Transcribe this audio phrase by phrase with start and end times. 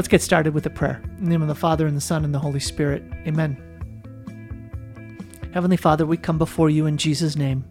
[0.00, 1.02] Let's get started with a prayer.
[1.18, 3.02] In the name of the Father, and the Son, and the Holy Spirit.
[3.26, 3.58] Amen.
[5.52, 7.66] Heavenly Father, we come before you in Jesus' name,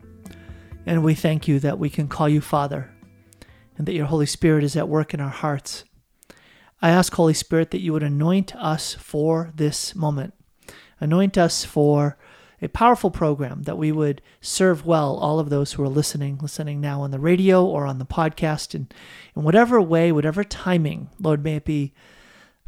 [0.85, 2.91] and we thank you that we can call you Father,
[3.79, 5.85] and that your Holy Spirit is at work in our hearts.
[6.83, 10.35] I ask, Holy Spirit, that you would anoint us for this moment.
[10.99, 12.15] Anoint us for
[12.61, 16.79] a powerful program that we would serve well all of those who are listening, listening
[16.79, 18.93] now on the radio or on the podcast, and
[19.35, 21.91] in whatever way, whatever timing, Lord, may it be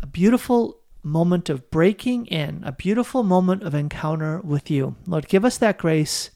[0.01, 4.95] a beautiful moment of breaking in, a beautiful moment of encounter with you.
[5.07, 6.31] Lord, give us that grace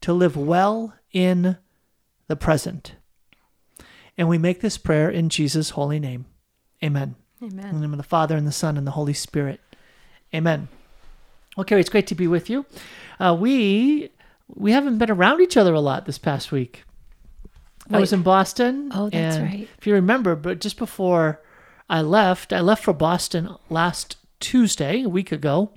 [0.00, 1.56] to live well in
[2.26, 2.94] the present.
[4.16, 6.26] And we make this prayer in Jesus' holy name.
[6.82, 7.16] Amen.
[7.42, 7.66] Amen.
[7.66, 9.60] In the name of the Father, and the Son, and the Holy Spirit.
[10.34, 10.68] Amen.
[11.56, 12.64] Well, Carrie, it's great to be with you.
[13.20, 14.10] Uh, we
[14.48, 16.84] we haven't been around each other a lot this past week.
[17.90, 18.90] I was in Boston.
[18.94, 19.68] Oh, that's right.
[19.78, 21.42] If you remember, but just before
[21.88, 25.70] I left, I left for Boston last Tuesday, a week ago,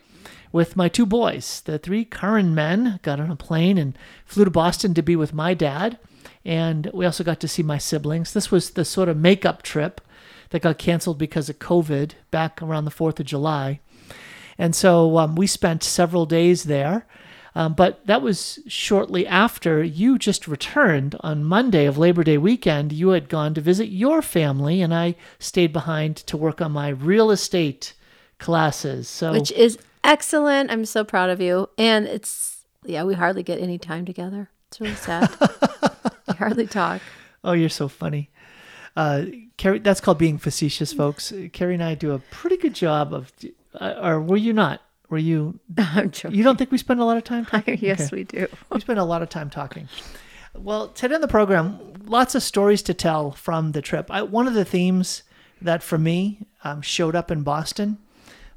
[0.52, 1.62] with my two boys.
[1.66, 5.34] The three Curran men got on a plane and flew to Boston to be with
[5.34, 6.00] my dad.
[6.46, 8.32] And we also got to see my siblings.
[8.32, 10.00] This was the sort of makeup trip
[10.52, 13.82] that got canceled because of COVID back around the 4th of July.
[14.58, 17.06] And so um, we spent several days there.
[17.58, 22.94] Um, but that was shortly after you just returned on Monday of Labor Day weekend.
[22.94, 26.90] You had gone to visit your family, and I stayed behind to work on my
[26.90, 27.96] real estate
[28.38, 29.10] classes.
[29.10, 30.70] So, Which is excellent.
[30.70, 31.68] I'm so proud of you.
[31.80, 34.52] And it's, yeah, we hardly get any time together.
[34.68, 35.28] It's really sad.
[36.28, 37.02] we hardly talk.
[37.44, 38.30] oh, you're so funny.
[38.96, 39.26] Uh,
[39.58, 41.34] Carrie, that's called being facetious, folks.
[41.54, 43.34] Carrie and I do a pretty good job of,
[43.74, 44.84] uh, or were you not?
[45.10, 45.60] Were you?
[45.78, 46.38] I'm joking.
[46.38, 47.78] You don't think we spend a lot of time talking?
[47.82, 48.16] yes, Okay.
[48.18, 48.48] we do.
[48.72, 49.88] we spend a lot of time talking.
[50.56, 54.08] Well, today in the program, lots of stories to tell from the trip.
[54.10, 55.24] I, one of the themes
[55.62, 57.98] that for me um, showed up in Boston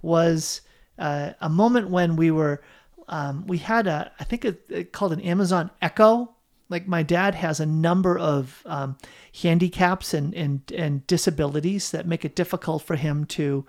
[0.02, 0.62] was
[0.98, 2.62] uh, a moment when we were,
[3.08, 6.34] um, we had a, I think it, it called an Amazon Echo.
[6.68, 8.96] Like my dad has a number of um,
[9.42, 13.66] handicaps and, and, and disabilities that make it difficult for him to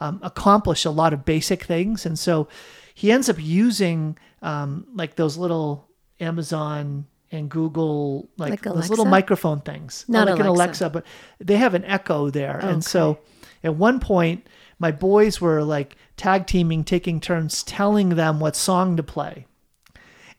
[0.00, 2.04] um, accomplish a lot of basic things.
[2.06, 2.48] And so
[2.94, 5.88] he ends up using um, like those little
[6.18, 10.04] Amazon and Google, like, Like those little microphone things.
[10.08, 10.84] Not like an Alexa.
[10.86, 11.06] Alexa, but
[11.38, 12.58] they have an Echo there.
[12.58, 13.20] And so
[13.62, 14.48] at one point,
[14.80, 19.46] my boys were like tag teaming, taking turns telling them what song to play.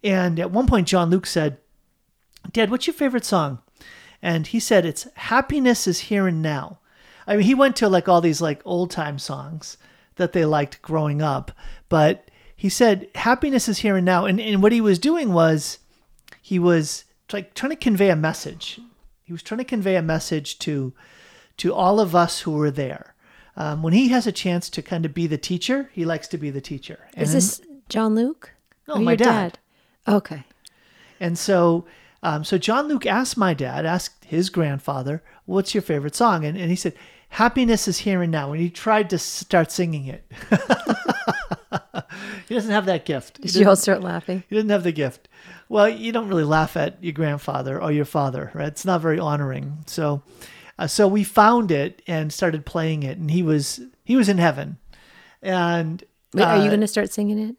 [0.03, 1.59] And at one point, John Luke said,
[2.51, 3.59] Dad, what's your favorite song?
[4.21, 6.79] And he said, It's Happiness is Here and Now.
[7.31, 9.77] I mean, he went to like all these like old time songs
[10.17, 11.53] that they liked growing up,
[11.87, 14.25] but he said, Happiness is Here and Now.
[14.25, 15.79] And, and what he was doing was
[16.41, 18.81] he was like trying to convey a message.
[19.23, 20.93] He was trying to convey a message to
[21.55, 23.15] to all of us who were there.
[23.55, 26.37] Um, when he has a chance to kind of be the teacher, he likes to
[26.37, 27.07] be the teacher.
[27.13, 28.51] And Is this John Luke?
[28.89, 29.59] No, my your dad.
[30.05, 30.43] Okay.
[31.17, 31.85] And so,
[32.23, 36.57] um, so John Luke asked my dad, asked his grandfather, "What's your favorite song?" And,
[36.57, 36.93] and he said,
[37.31, 40.31] "Happiness is here and now." And he tried to start singing it.
[42.47, 43.41] he doesn't have that gift.
[43.41, 44.43] Did you all start laughing?
[44.49, 45.27] He didn't have the gift.
[45.69, 48.67] Well, you don't really laugh at your grandfather or your father, right?
[48.67, 49.79] It's not very honoring.
[49.87, 50.21] So,
[50.77, 54.37] uh, so we found it and started playing it, and he was he was in
[54.37, 54.77] heaven,
[55.41, 56.03] and
[56.33, 57.55] Wait, are you uh, going to start singing it?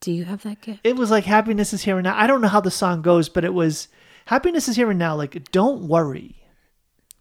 [0.00, 0.80] Do you have that gift?
[0.82, 2.16] it was like happiness is here and now.
[2.18, 3.86] I don't know how the song goes, but it was
[4.26, 5.14] happiness is here and now.
[5.14, 6.42] Like don't worry,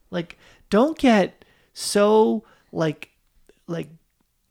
[0.09, 0.39] like
[0.71, 1.40] don't get
[1.73, 3.09] so like
[3.67, 3.89] like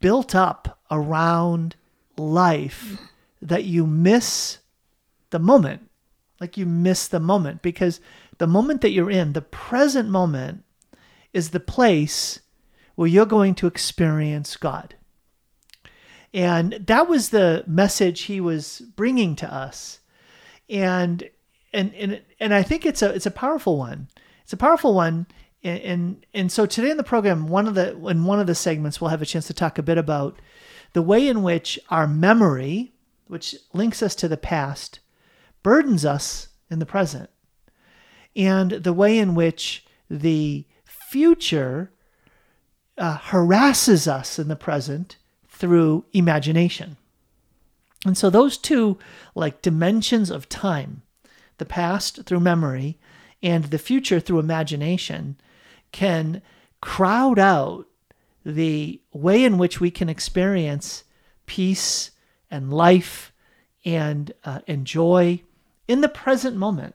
[0.01, 1.77] built up around
[2.17, 2.99] life
[3.43, 4.59] that you miss
[5.31, 5.89] the moment.
[6.41, 8.01] Like you miss the moment because
[8.39, 10.65] the moment that you're in, the present moment,
[11.33, 12.41] is the place
[12.95, 14.95] where you're going to experience God.
[16.33, 20.01] And that was the message he was bringing to us.
[20.69, 21.29] And
[21.73, 24.09] and and and I think it's a it's a powerful one.
[24.43, 25.27] It's a powerful one.
[25.63, 29.01] And and, so today in the program, one of the in one of the segments,
[29.01, 30.41] we'll have a chance to talk a bit about
[30.95, 32.95] the way in which our memory,
[33.27, 35.01] which links us to the past,
[35.63, 37.29] burdens us in the present,
[38.35, 41.93] and the way in which the future
[42.97, 45.17] uh, harasses us in the present
[45.49, 46.97] through imagination.
[48.07, 48.99] And so those two
[49.35, 51.03] like dimensions of time,
[51.59, 52.99] the past through memory
[53.43, 55.37] and the future through imagination
[55.93, 56.43] can
[56.81, 57.87] crowd out
[58.45, 61.05] the way in which we can experience
[61.47, 62.11] peace
[62.51, 63.33] and life
[63.85, 65.43] and uh, and joy
[65.89, 66.95] in the present moment.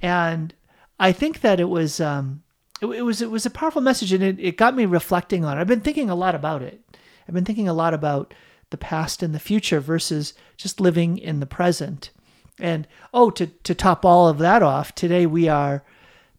[0.00, 0.54] And
[0.98, 2.42] I think that it was um,
[2.80, 5.56] it, it was it was a powerful message, and it, it got me reflecting on.
[5.56, 5.60] it.
[5.60, 6.80] I've been thinking a lot about it.
[7.26, 8.34] I've been thinking a lot about
[8.70, 12.10] the past and the future versus just living in the present.
[12.58, 15.84] And oh, to to top all of that off, today we are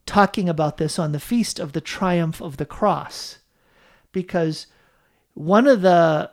[0.06, 3.40] talking about this on the feast of the triumph of the cross,
[4.12, 4.68] because
[5.34, 6.30] one of the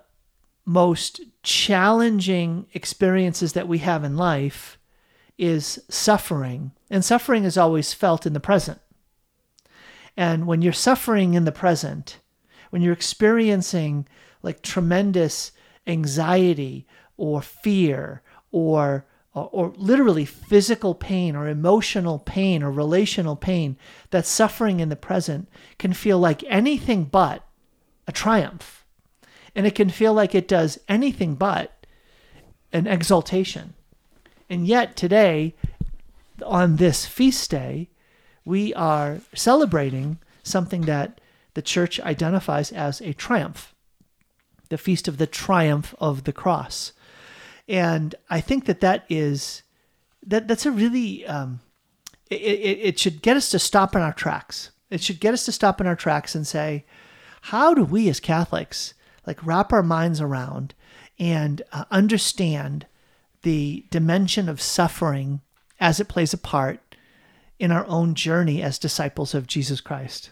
[0.64, 4.78] most challenging experiences that we have in life
[5.38, 6.70] is suffering.
[6.90, 8.78] And suffering is always felt in the present.
[10.16, 12.18] And when you're suffering in the present,
[12.68, 14.06] when you're experiencing
[14.42, 15.52] like tremendous
[15.86, 16.86] anxiety
[17.16, 18.22] or fear
[18.52, 23.76] or, or, or literally physical pain or emotional pain or relational pain,
[24.10, 25.48] that suffering in the present
[25.78, 27.46] can feel like anything but
[28.06, 28.84] a triumph.
[29.54, 31.86] And it can feel like it does anything but
[32.72, 33.74] an exaltation.
[34.48, 35.54] And yet, today,
[36.44, 37.88] on this feast day,
[38.44, 41.20] we are celebrating something that
[41.54, 43.74] the church identifies as a triumph
[44.70, 46.92] the feast of the triumph of the cross.
[47.70, 49.62] And I think that that is
[50.26, 51.60] that that's a really um,
[52.28, 54.72] it, it, it should get us to stop in our tracks.
[54.90, 56.84] It should get us to stop in our tracks and say,
[57.42, 58.94] how do we as Catholics
[59.24, 60.74] like wrap our minds around
[61.16, 62.86] and uh, understand
[63.42, 65.40] the dimension of suffering
[65.78, 66.96] as it plays a part
[67.60, 70.30] in our own journey as disciples of Jesus Christ.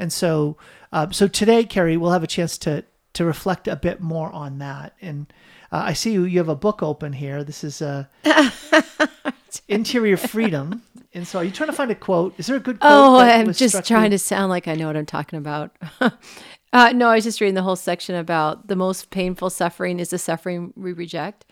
[0.00, 0.56] And so,
[0.90, 4.58] uh, so today, Carrie, we'll have a chance to to reflect a bit more on
[4.58, 4.94] that.
[5.00, 5.32] And
[5.72, 7.42] uh, I see you, you have a book open here.
[7.42, 8.04] This is uh,
[9.68, 10.82] Interior Freedom.
[11.14, 12.34] And so, are you trying to find a quote?
[12.38, 12.92] Is there a good quote?
[12.92, 14.18] Oh, I'm just trying you?
[14.18, 15.76] to sound like I know what I'm talking about.
[16.72, 20.10] uh, no, I was just reading the whole section about the most painful suffering is
[20.10, 21.46] the suffering we reject.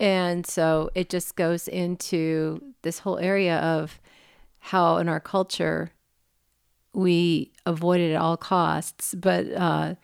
[0.00, 4.00] And so it just goes into this whole area of
[4.58, 5.90] how in our culture
[6.94, 9.14] we avoid it at all costs.
[9.14, 9.94] But uh,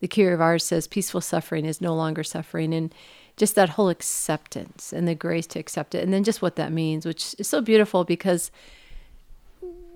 [0.00, 2.72] the Curé of Ars says peaceful suffering is no longer suffering.
[2.72, 2.94] And
[3.38, 6.02] just that whole acceptance and the grace to accept it.
[6.02, 8.50] And then just what that means, which is so beautiful because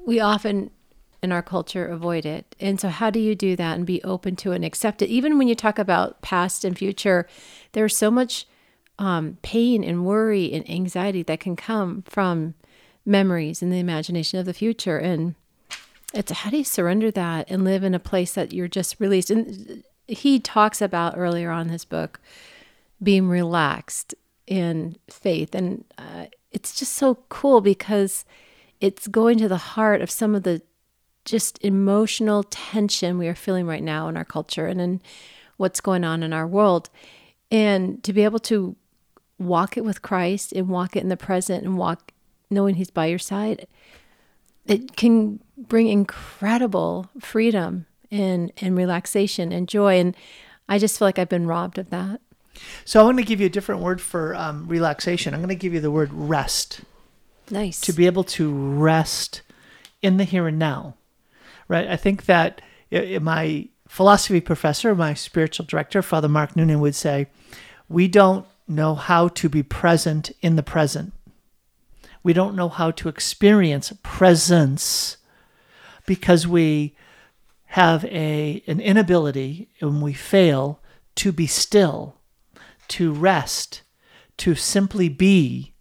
[0.07, 0.71] we often
[1.23, 2.57] in our culture avoid it.
[2.59, 5.09] And so, how do you do that and be open to it and accept it?
[5.09, 7.29] Even when you talk about past and future,
[7.73, 8.47] there's so much
[8.99, 12.55] um, pain and worry and anxiety that can come from
[13.05, 14.99] memories and the imagination of the future.
[14.99, 15.35] And
[16.15, 19.31] it's how do you surrender that and live in a place that you're just released?
[19.31, 22.21] And he talks about earlier on his book
[23.03, 24.15] being relaxed
[24.47, 25.55] in faith.
[25.55, 28.25] And uh, it's just so cool because
[28.81, 30.63] it's going to the heart of some of the
[31.25, 35.01] just emotional tension we are feeling right now in our culture and in
[35.57, 36.91] what's going on in our world.
[37.51, 38.77] And to be able to
[39.39, 42.13] walk it with Christ and walk it in the present and walk
[42.51, 43.67] knowing He's by your side,
[44.67, 49.99] it can bring incredible freedom and, and relaxation and joy.
[49.99, 50.17] And
[50.69, 52.21] I just feel like I've been robbed of that.
[52.85, 55.35] So I'm going to give you a different word for um, relaxation.
[55.35, 56.83] I'm going to give you the word rest.
[57.51, 57.81] Nice.
[57.81, 59.43] To be able to rest
[60.03, 60.95] in the here and now,
[61.67, 61.89] right?
[61.89, 62.61] I think that
[62.93, 67.27] my philosophy professor, my spiritual director, Father Mark Noonan, would say,
[67.89, 71.13] we don't know how to be present in the present.
[72.23, 75.17] We don't know how to experience presence
[76.07, 76.95] because we
[77.73, 80.79] have a an inability when we fail
[81.15, 82.19] to be still,
[82.87, 83.81] to rest,
[84.37, 85.73] to simply be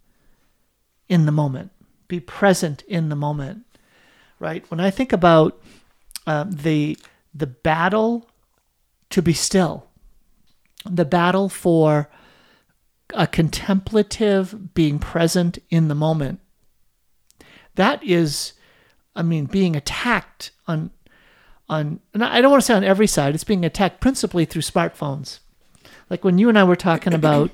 [1.10, 1.70] in the moment,
[2.08, 3.66] be present in the moment.
[4.38, 4.64] Right?
[4.70, 5.62] When I think about
[6.26, 6.96] um, the
[7.34, 8.26] the battle
[9.10, 9.86] to be still,
[10.86, 12.08] the battle for
[13.12, 16.40] a contemplative being present in the moment.
[17.74, 18.54] That is,
[19.14, 20.90] I mean, being attacked on,
[21.68, 23.34] on, and I don't want to say on every side.
[23.34, 25.38] It's being attacked principally through smartphones.
[26.10, 27.50] Like when you and I were talking about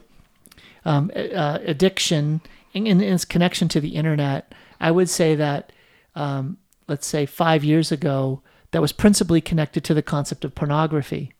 [0.85, 2.41] um, uh, addiction
[2.75, 5.73] in, its connection to the internet, I would say that,
[6.15, 11.33] um, let's say five years ago, that was principally connected to the concept of pornography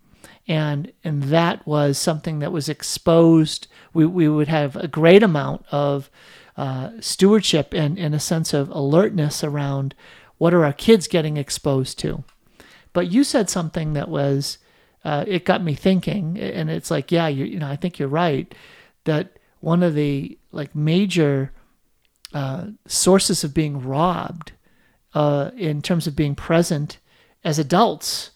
[0.49, 3.69] and and that was something that was exposed.
[3.93, 6.11] We we would have a great amount of
[6.57, 9.95] uh, stewardship and, and a sense of alertness around
[10.39, 12.25] what are our kids getting exposed to.
[12.93, 14.59] But you said something that was
[15.05, 18.09] uh, it got me thinking, and it's like yeah, you you know I think you're
[18.09, 18.53] right
[19.05, 21.53] that one of the like major
[22.35, 24.53] uh, sources of being robbed
[25.15, 26.99] uh, in terms of being present
[27.45, 28.33] as adults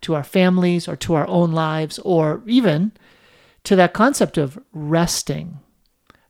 [0.00, 2.92] to our families or to our own lives, or even
[3.64, 5.58] to that concept of resting,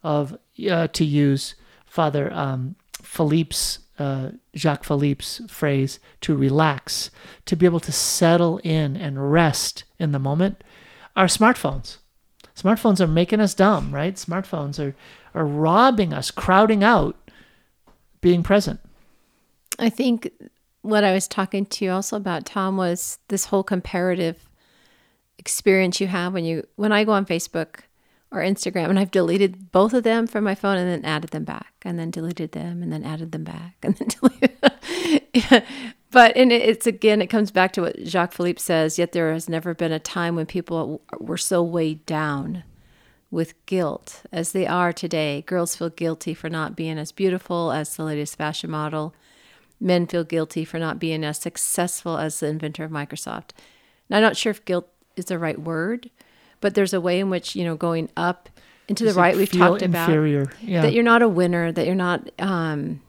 [0.02, 0.38] of
[0.70, 1.54] uh, to use
[1.86, 7.10] Father um, Philippe's uh, Jacques Philippe's phrase, to relax,
[7.46, 10.62] to be able to settle in and rest in the moment,
[11.14, 11.98] are smartphones.
[12.54, 14.14] Smartphones are making us dumb, right?
[14.14, 14.94] Smartphones are,
[15.34, 17.16] are robbing us, crowding out
[18.20, 18.80] being present.
[19.78, 20.30] I think
[20.82, 24.48] what I was talking to you also about, Tom, was this whole comparative
[25.38, 27.80] experience you have when you when I go on Facebook
[28.32, 31.44] or Instagram and I've deleted both of them from my phone and then added them
[31.44, 35.62] back and then deleted them and then added them back and then deleted
[36.10, 39.48] but and it's again it comes back to what Jacques Philippe says yet there has
[39.48, 42.64] never been a time when people were so weighed down
[43.30, 45.42] with guilt as they are today.
[45.42, 49.14] Girls feel guilty for not being as beautiful as the latest fashion model.
[49.80, 53.50] Men feel guilty for not being as successful as the inventor of Microsoft.
[54.08, 56.10] Now I'm not sure if guilt is the right word
[56.60, 58.48] but there's a way in which you know going up
[58.88, 60.42] into the right we've talked inferior.
[60.42, 60.82] about yeah.
[60.82, 63.00] that you're not a winner that you're not um,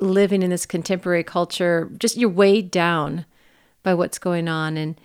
[0.00, 3.24] living in this contemporary culture just you're weighed down
[3.82, 5.00] by what's going on and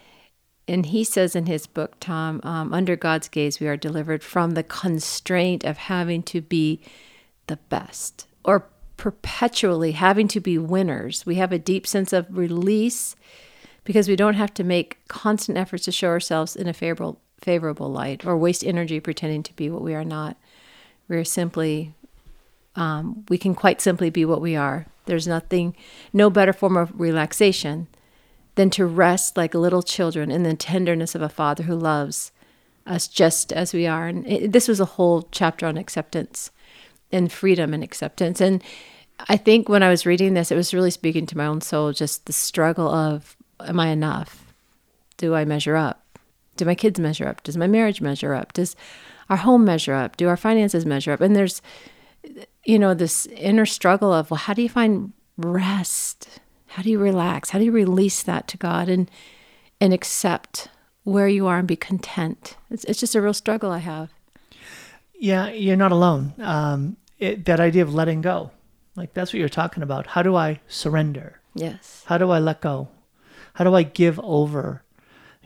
[0.69, 4.51] and he says in his book tom um, under god's gaze we are delivered from
[4.51, 6.81] the constraint of having to be
[7.47, 13.15] the best or perpetually having to be winners we have a deep sense of release
[13.83, 17.91] because we don't have to make constant efforts to show ourselves in a favorable favorable
[17.91, 20.38] light or waste energy pretending to be what we are not.
[21.08, 21.94] We're simply,
[22.75, 24.88] um, we can quite simply be what we are.
[25.06, 25.75] There's nothing,
[26.12, 27.88] no better form of relaxation
[28.56, 32.32] than to rest like little children in the tenderness of a father who loves
[32.86, 34.08] us just as we are.
[34.08, 36.51] And it, this was a whole chapter on acceptance
[37.12, 38.41] and freedom and acceptance.
[38.41, 38.63] And
[39.29, 41.94] I think when I was reading this, it was really speaking to my own soul
[41.94, 44.53] just the struggle of, am I enough?
[45.17, 46.03] Do I measure up?
[46.57, 47.43] Do my kids measure up?
[47.43, 48.53] Does my marriage measure up?
[48.53, 48.75] Does
[49.29, 50.17] our home measure up?
[50.17, 51.21] Do our finances measure up?
[51.21, 51.61] And there's,
[52.65, 56.39] you know, this inner struggle of, well, how do you find rest?
[56.67, 57.51] How do you relax?
[57.51, 59.09] How do you release that to God and
[59.79, 60.69] and accept
[61.03, 62.57] where you are and be content?
[62.69, 64.11] It's it's just a real struggle I have.
[65.19, 66.33] Yeah, you're not alone.
[66.39, 68.51] Um, it, that idea of letting go,
[68.95, 70.07] like that's what you're talking about.
[70.07, 71.39] How do I surrender?
[71.55, 72.03] Yes.
[72.05, 72.89] How do I let go?
[73.53, 74.83] How do I give over?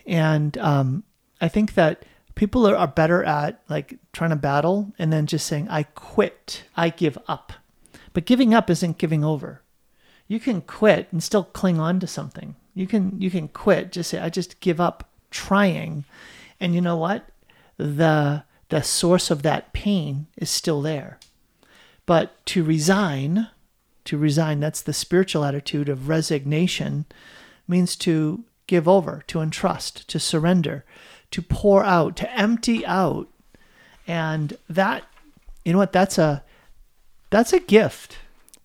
[0.05, 1.03] And um,
[1.39, 2.03] I think that
[2.35, 6.63] people are, are better at like trying to battle and then just saying, I quit,
[6.75, 7.53] I give up.
[8.13, 9.61] But giving up isn't giving over.
[10.27, 12.55] You can quit and still cling on to something.
[12.73, 16.05] You can you can quit, just say, I just give up trying.
[16.59, 17.27] And you know what?
[17.77, 21.19] The the source of that pain is still there.
[22.05, 23.49] But to resign,
[24.05, 27.05] to resign, that's the spiritual attitude of resignation,
[27.67, 30.85] means to give over, to entrust, to surrender,
[31.29, 33.27] to pour out, to empty out.
[34.07, 35.03] And that,
[35.65, 35.91] you know what?
[35.91, 36.41] That's a
[37.31, 38.17] that's a gift.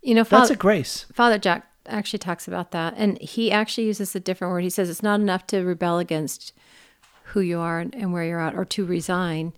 [0.02, 1.06] You know, Father, that's a grace.
[1.12, 4.62] Father Jack actually talks about that, and he actually uses a different word.
[4.62, 6.52] He says it's not enough to rebel against
[7.30, 9.54] who you are and where you're at, or to resign,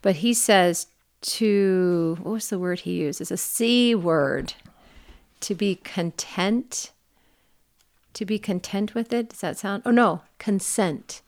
[0.00, 0.86] but he says
[1.20, 3.30] to what was the word he uses?
[3.30, 4.54] A C word.
[5.42, 6.90] To be content
[8.18, 9.28] to be content with it.
[9.28, 9.84] Does that sound?
[9.86, 11.22] Oh, no, consent.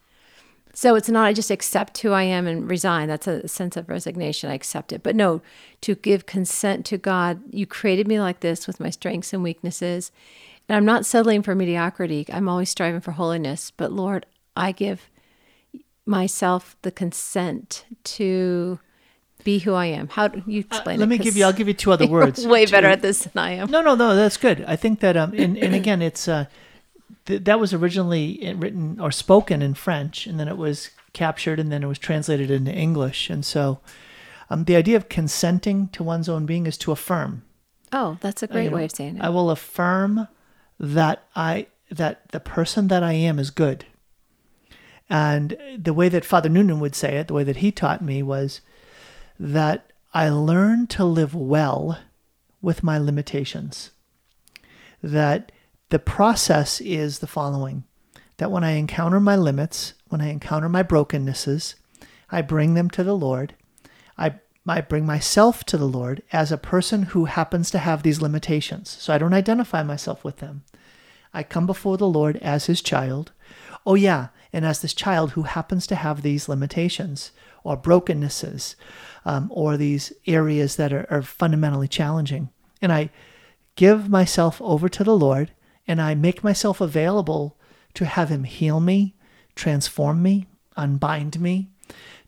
[0.74, 3.06] So it's not I just accept who I am and resign.
[3.06, 4.50] That's a sense of resignation.
[4.50, 5.04] I accept it.
[5.04, 5.40] But no,
[5.82, 10.10] to give consent to God, you created me like this with my strengths and weaknesses.
[10.68, 12.26] And I'm not settling for mediocrity.
[12.32, 13.70] I'm always striving for holiness.
[13.70, 15.08] But Lord, I give
[16.04, 18.80] myself the consent to
[19.44, 20.08] be who I am.
[20.08, 21.18] How do you explain uh, let it?
[21.18, 21.44] me give you.
[21.44, 22.44] I'll give you two other words.
[22.44, 23.70] way better at this than I am.
[23.70, 24.16] No, no, no.
[24.16, 24.64] That's good.
[24.66, 25.16] I think that.
[25.16, 26.46] Um, and, and again, it's uh,
[27.30, 31.72] th- that was originally written or spoken in French, and then it was captured, and
[31.72, 33.30] then it was translated into English.
[33.30, 33.80] And so,
[34.50, 37.42] um, the idea of consenting to one's own being is to affirm.
[37.92, 39.22] Oh, that's a great you know, way of saying it.
[39.22, 40.28] I will affirm
[40.78, 43.86] that I that the person that I am is good.
[45.08, 48.22] And the way that Father Noonan would say it, the way that he taught me
[48.22, 48.60] was
[49.40, 51.98] that I learn to live well
[52.62, 53.90] with my limitations.
[55.02, 55.50] That
[55.90, 57.84] the process is the following
[58.38, 61.74] that when I encounter my limits, when I encounter my brokennesses,
[62.30, 63.54] I bring them to the Lord.
[64.16, 68.22] I, I bring myself to the Lord as a person who happens to have these
[68.22, 68.96] limitations.
[69.00, 70.64] So I don't identify myself with them.
[71.34, 73.32] I come before the Lord as his child.
[73.84, 77.32] Oh, yeah, and as this child who happens to have these limitations
[77.64, 78.76] or brokennesses
[79.24, 82.48] um, or these areas that are, are fundamentally challenging.
[82.80, 83.10] And I
[83.74, 85.50] give myself over to the Lord
[85.90, 87.58] and I make myself available
[87.94, 89.16] to have Him heal me,
[89.56, 91.68] transform me, unbind me,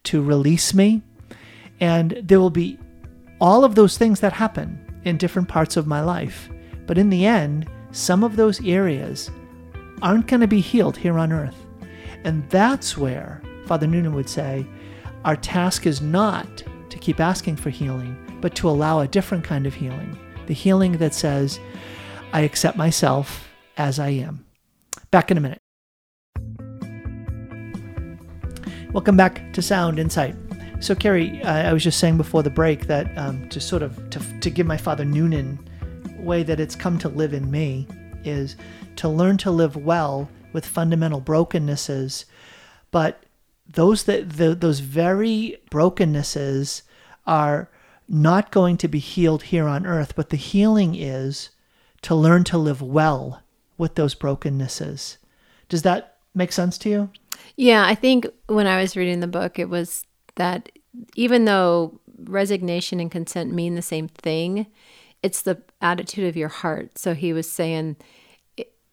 [0.03, 1.03] to release me.
[1.79, 2.77] And there will be
[3.41, 6.51] all of those things that happen in different parts of my life.
[6.87, 9.31] But in the end, some of those areas
[10.03, 11.65] aren't going to be healed here on earth.
[12.25, 14.67] And that's where Father Noonan would say
[15.25, 19.69] our task is not to keep asking for healing, but to allow a different kind
[19.69, 21.61] of healing the healing that says,
[22.33, 24.45] I accept myself as I am.
[25.11, 25.59] Back in a minute.
[28.93, 30.37] Welcome back to Sound Insight.
[30.81, 34.11] So, Carrie, uh, I was just saying before the break that um, to sort of
[34.11, 35.59] to, to give my father Noonan
[36.19, 37.87] way that it's come to live in me
[38.25, 38.57] is
[38.97, 42.27] to learn to live well with fundamental brokennesses,
[42.91, 43.25] but
[43.67, 46.83] those that the, those very brokennesses
[47.27, 47.71] are
[48.09, 51.51] not going to be healed here on earth, but the healing is
[52.03, 53.41] to learn to live well
[53.79, 55.19] with those brokennesses.
[55.69, 57.11] Does that make sense to you?
[57.57, 60.05] Yeah, I think when I was reading the book, it was
[60.37, 60.71] that
[61.17, 64.67] even though resignation and consent mean the same thing,
[65.23, 66.99] it's the attitude of your heart.
[66.99, 67.97] So he was saying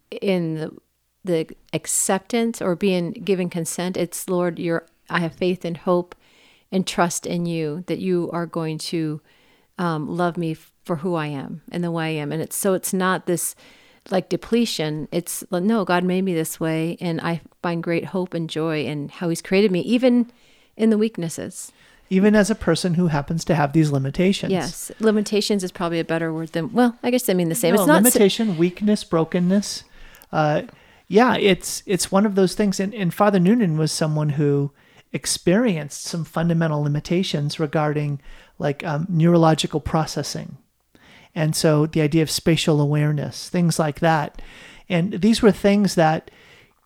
[0.09, 0.77] in the
[1.25, 6.15] the acceptance or being given consent, it's Lord, you're I have faith and hope
[6.71, 9.21] and trust in you that you are going to
[9.77, 12.31] um, love me for who I am and the way I am.
[12.31, 13.55] And it's so it's not this
[14.11, 15.07] like depletion.
[15.11, 19.09] It's no, God made me this way, and I find great hope and joy in
[19.09, 20.31] how He's created me, even
[20.75, 21.71] in the weaknesses.
[22.11, 24.51] Even as a person who happens to have these limitations.
[24.51, 26.97] Yes, limitations is probably a better word than well.
[27.03, 27.75] I guess I mean the same.
[27.75, 29.83] No, it's not limitation, weakness, brokenness.
[30.31, 30.63] Uh,
[31.07, 32.79] yeah, it's it's one of those things.
[32.79, 34.71] And, and Father Noonan was someone who
[35.11, 38.21] experienced some fundamental limitations regarding
[38.59, 40.57] like um, neurological processing.
[41.35, 44.41] And so the idea of spatial awareness, things like that.
[44.87, 46.31] And these were things that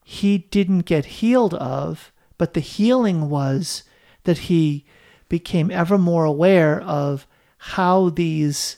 [0.03, 3.83] he didn't get healed of, but the healing was
[4.25, 4.85] that he
[5.29, 7.25] became ever more aware of
[7.57, 8.77] how these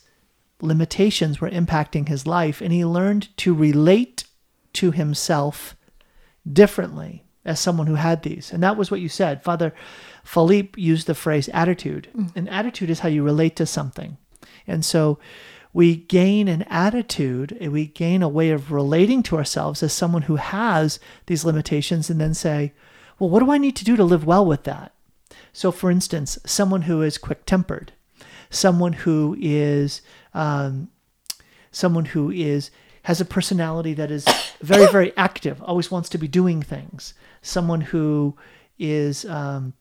[0.61, 2.61] limitations were impacting his life.
[2.61, 4.25] And he learned to relate
[4.73, 5.75] to himself
[6.51, 8.51] differently as someone who had these.
[8.51, 9.43] And that was what you said.
[9.43, 9.73] Father
[10.23, 12.09] Philippe used the phrase attitude.
[12.15, 12.31] Mm.
[12.35, 14.17] And attitude is how you relate to something.
[14.67, 15.19] And so
[15.75, 20.37] we gain an attitude, we gain a way of relating to ourselves as someone who
[20.37, 22.71] has these limitations, and then say,
[23.19, 24.93] well, what do I need to do to live well with that?
[25.51, 27.91] So, for instance, someone who is quick tempered,
[28.49, 30.01] someone who is,
[30.33, 30.91] um,
[31.71, 32.71] someone who is
[33.03, 34.25] has a personality that is
[34.61, 38.33] very, very active, always wants to be doing things, someone who
[38.79, 39.73] is um,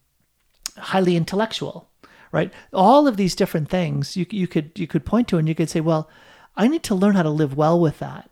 [0.77, 1.89] highly intellectual,
[2.35, 2.53] right?
[2.73, 5.71] All of these different things you, you could you could point to, and you could
[5.71, 6.11] say, well,
[6.57, 8.29] I need to learn how to live well with that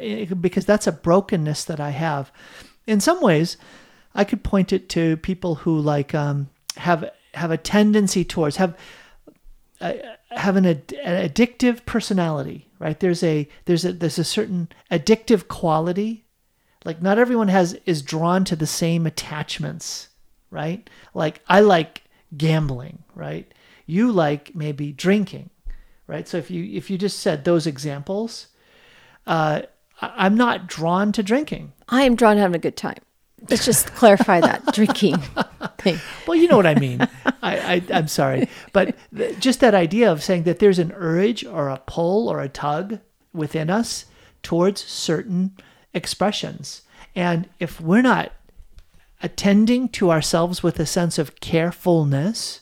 [0.00, 2.32] eh, because that's a brokenness that I have.
[2.86, 3.56] In some ways,
[4.14, 8.76] I could point it to people who like um, have have a tendency towards have
[9.80, 9.92] uh,
[10.30, 12.98] have an, ad- an addictive personality, right?
[12.98, 16.26] There's a there's a there's a certain addictive quality
[16.86, 20.08] like not everyone has is drawn to the same attachments,
[20.50, 20.88] right?
[21.14, 22.04] Like I like
[22.36, 23.52] gambling, right?
[23.86, 25.50] You like maybe drinking,
[26.06, 26.28] right?
[26.28, 28.48] So if you if you just said those examples,
[29.26, 29.62] uh,
[30.00, 31.72] I'm not drawn to drinking.
[31.88, 32.98] I am drawn to having a good time.
[33.50, 35.18] Let's just clarify that drinking
[35.78, 35.98] thing.
[36.26, 37.00] Well, you know what I mean.
[37.42, 41.44] I, I am sorry, but th- just that idea of saying that there's an urge
[41.44, 43.00] or a pull or a tug
[43.32, 44.06] within us
[44.42, 45.56] towards certain
[45.92, 46.82] expressions.
[47.14, 48.32] And if we're not
[49.22, 52.60] attending to ourselves with a sense of carefulness,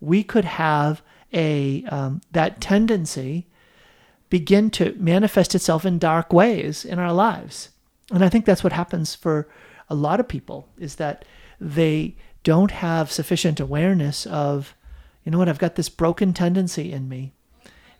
[0.00, 3.46] we could have a um, that tendency
[4.30, 7.70] begin to manifest itself in dark ways in our lives.
[8.10, 9.48] And I think that's what happens for
[9.88, 11.24] a lot of people is that
[11.60, 14.74] they don't have sufficient awareness of,
[15.24, 17.32] you know what, I've got this broken tendency in me.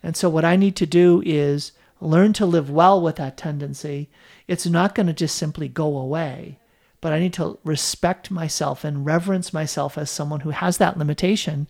[0.03, 4.09] And so what I need to do is learn to live well with that tendency,
[4.47, 6.59] it's not going to just simply go away.
[6.99, 11.67] But I need to respect myself and reverence myself as someone who has that limitation.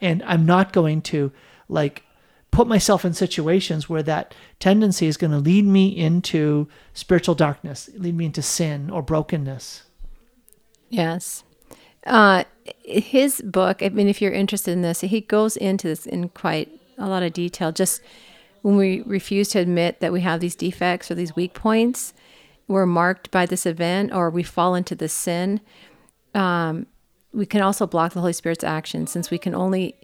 [0.00, 1.32] And I'm not going to
[1.68, 2.04] like
[2.50, 7.88] put myself in situations where that tendency is going to lead me into spiritual darkness,
[7.94, 9.84] lead me into sin or brokenness.
[10.88, 11.44] Yes.
[12.06, 12.44] Uh,
[12.84, 16.70] his book, I mean, if you're interested in this, he goes into this in quite
[16.96, 17.72] a lot of detail.
[17.72, 18.00] Just
[18.62, 22.14] when we refuse to admit that we have these defects or these weak points,
[22.68, 25.60] we're marked by this event or we fall into this sin.
[26.34, 26.86] Um,
[27.32, 29.96] we can also block the Holy Spirit's action since we can only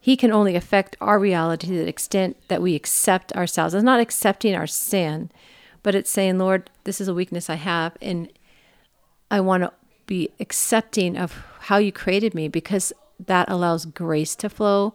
[0.00, 3.72] he can only affect our reality to the extent that we accept ourselves.
[3.72, 5.30] It's not accepting our sin,
[5.84, 8.28] but it's saying, Lord, this is a weakness I have, and
[9.30, 9.72] I want to
[10.06, 12.92] be accepting of how you created me because
[13.24, 14.94] that allows grace to flow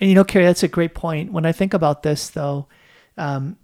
[0.00, 1.32] and you know, Carrie, that's a great point.
[1.32, 2.66] When I think about this, though,
[3.16, 3.56] um,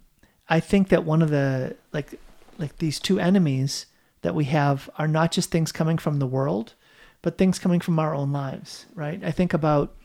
[0.47, 2.19] I think that one of the like
[2.57, 3.87] like these two enemies
[4.21, 6.73] that we have are not just things coming from the world,
[7.21, 9.23] but things coming from our own lives, right?
[9.23, 9.95] I think about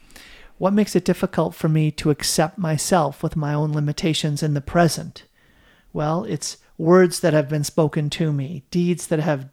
[0.59, 4.61] what makes it difficult for me to accept myself with my own limitations in the
[4.61, 5.25] present.
[5.93, 9.49] Well, it's words that have been spoken to me, deeds that have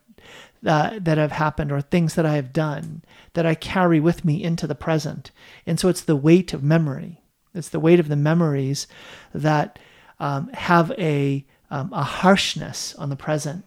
[0.65, 3.03] uh, that have happened or things that I have done
[3.33, 5.31] that I carry with me into the present.
[5.65, 7.21] And so it's the weight of memory.
[7.53, 8.87] It's the weight of the memories
[9.33, 9.77] that
[10.19, 13.65] um, have a, um, a harshness on the present.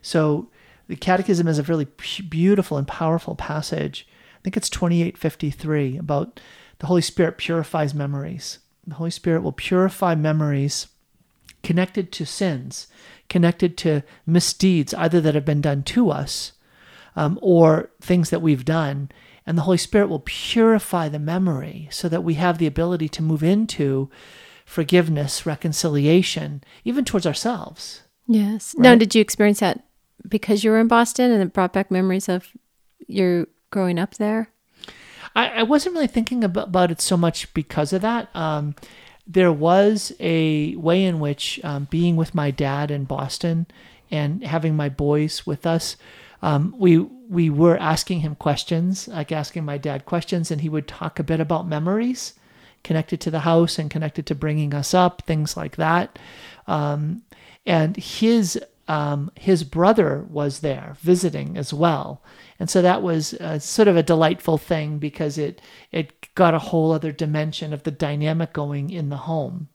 [0.00, 0.48] So
[0.88, 1.86] the Catechism is a really
[2.28, 4.06] beautiful and powerful passage.
[4.36, 6.40] I think it's 2853 about
[6.78, 8.58] the Holy Spirit purifies memories.
[8.86, 10.88] The Holy Spirit will purify memories
[11.62, 12.88] connected to sins,
[13.28, 16.52] connected to misdeeds, either that have been done to us
[17.14, 19.10] um, or things that we've done.
[19.46, 23.22] And the Holy Spirit will purify the memory so that we have the ability to
[23.22, 24.10] move into
[24.72, 28.00] forgiveness, reconciliation, even towards ourselves.
[28.26, 28.74] Yes.
[28.74, 28.82] Right?
[28.82, 29.84] Now, did you experience that
[30.26, 32.48] because you were in Boston and it brought back memories of
[33.06, 34.48] your growing up there?
[35.36, 38.34] I, I wasn't really thinking about, about, it so much because of that.
[38.34, 38.74] Um,
[39.26, 43.66] there was a way in which um, being with my dad in Boston
[44.10, 45.96] and having my boys with us,
[46.40, 50.88] um, we we were asking him questions, like asking my dad questions, and he would
[50.88, 52.34] talk a bit about memories
[52.84, 56.18] connected to the house and connected to bringing us up, things like that.
[56.66, 57.22] Um,
[57.66, 62.22] and his um, his brother was there visiting as well,
[62.58, 66.92] and so that was sort of a delightful thing because it it got a whole
[66.92, 69.68] other dimension of the dynamic going in the home,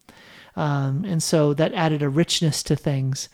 [0.58, 3.30] um, and so that added a richness to things.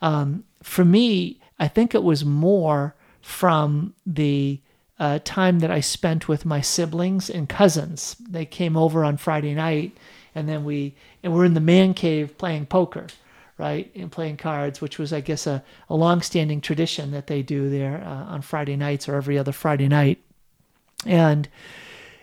[0.00, 4.60] Um, for me, I think it was more from the
[5.00, 8.14] uh, time that I spent with my siblings and cousins.
[8.20, 9.96] They came over on Friday night,
[10.34, 13.08] and then we and we're in the man cave playing poker
[13.60, 17.68] right, and playing cards, which was, I guess, a, a long-standing tradition that they do
[17.68, 20.18] there uh, on Friday nights or every other Friday night.
[21.04, 21.46] And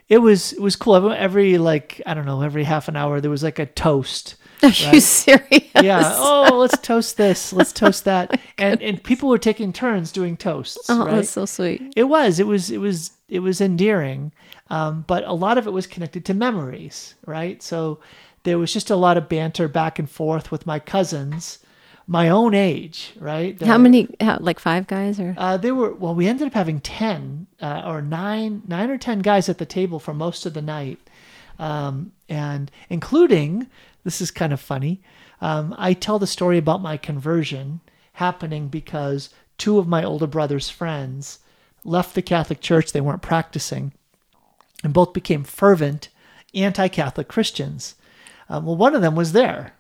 [0.10, 1.12] it was it was cool.
[1.12, 4.36] Every like I don't know, every half an hour there was like a toast.
[4.64, 4.94] Are right?
[4.94, 5.64] you serious?
[5.82, 6.14] Yeah.
[6.16, 7.54] Oh, let's toast this.
[7.54, 8.40] Let's toast that.
[8.58, 10.90] and and people were taking turns doing toasts.
[10.90, 11.16] Oh, right?
[11.16, 11.94] that's so sweet.
[11.96, 12.40] It was.
[12.40, 12.72] It was.
[12.72, 13.12] It was.
[13.30, 14.32] It was endearing.
[14.70, 17.62] Um, but a lot of it was connected to memories, right?
[17.62, 18.00] So
[18.44, 21.60] there was just a lot of banter back and forth with my cousins
[22.08, 23.62] my own age, right?
[23.62, 24.08] How many?
[24.22, 25.94] How, like five guys, or uh, they were.
[25.94, 29.66] Well, we ended up having ten uh, or nine, nine or ten guys at the
[29.66, 31.00] table for most of the night,
[31.60, 33.68] um, and including
[34.08, 35.02] this is kind of funny.
[35.42, 37.82] Um, I tell the story about my conversion
[38.14, 41.40] happening because two of my older brother's friends
[41.84, 43.92] left the Catholic Church; they weren't practicing,
[44.82, 46.08] and both became fervent
[46.54, 47.96] anti-Catholic Christians.
[48.48, 49.74] Um, well, one of them was there,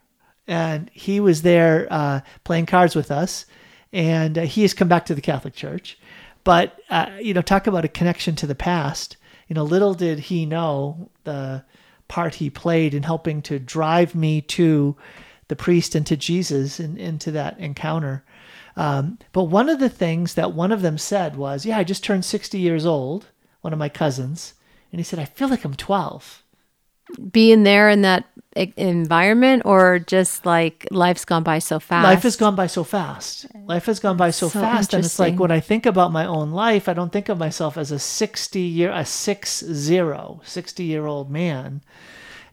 [0.45, 3.45] and he was there uh, playing cards with us,
[3.93, 5.97] and uh, he has come back to the Catholic Church.
[6.43, 9.15] But uh, you know, talk about a connection to the past.
[9.47, 11.63] You know, little did he know the
[12.08, 14.96] part he played in helping to drive me to
[15.48, 18.24] the priest and to Jesus and into that encounter.
[18.76, 22.04] Um, but one of the things that one of them said was, "Yeah, I just
[22.04, 23.28] turned 60 years old."
[23.62, 24.54] One of my cousins,
[24.91, 26.43] and he said, "I feel like I'm 12."
[27.32, 28.26] Being there in that
[28.76, 32.06] environment or just like life's gone by so fast?
[32.06, 33.46] Life has gone by so fast.
[33.65, 36.26] Life has gone by so, so fast and it's like when i think about my
[36.26, 40.84] own life i don't think of myself as a 60 year a six zero 60
[40.84, 41.82] year old man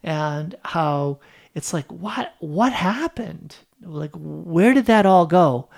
[0.03, 1.19] and how
[1.55, 3.57] it's like what what happened?
[3.81, 5.69] Like where did that all go?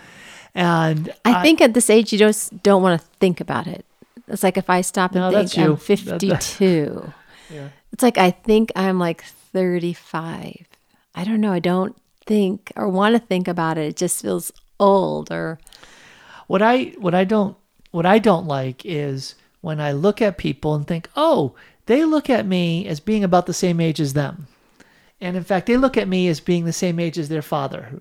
[0.55, 3.85] And i, I think at this age you just don't want to think about it.
[4.29, 7.12] It's like if i stop and no, think i'm 52
[7.51, 10.66] yeah it's like I think I'm like 35.
[11.14, 11.50] I don't know.
[11.50, 13.87] I don't think or want to think about it.
[13.87, 15.59] It just feels old or
[16.46, 17.56] what I what I don't
[17.92, 21.54] what I don't like is when I look at people and think, "Oh,
[21.87, 24.46] they look at me as being about the same age as them."
[25.18, 27.98] And in fact, they look at me as being the same age as their father.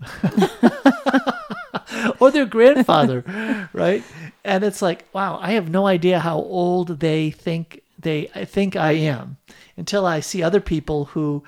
[2.20, 4.04] or their grandfather, right?
[4.44, 8.92] And it's like, wow, I have no idea how old they think they think I
[8.92, 9.38] am
[9.78, 11.44] until I see other people who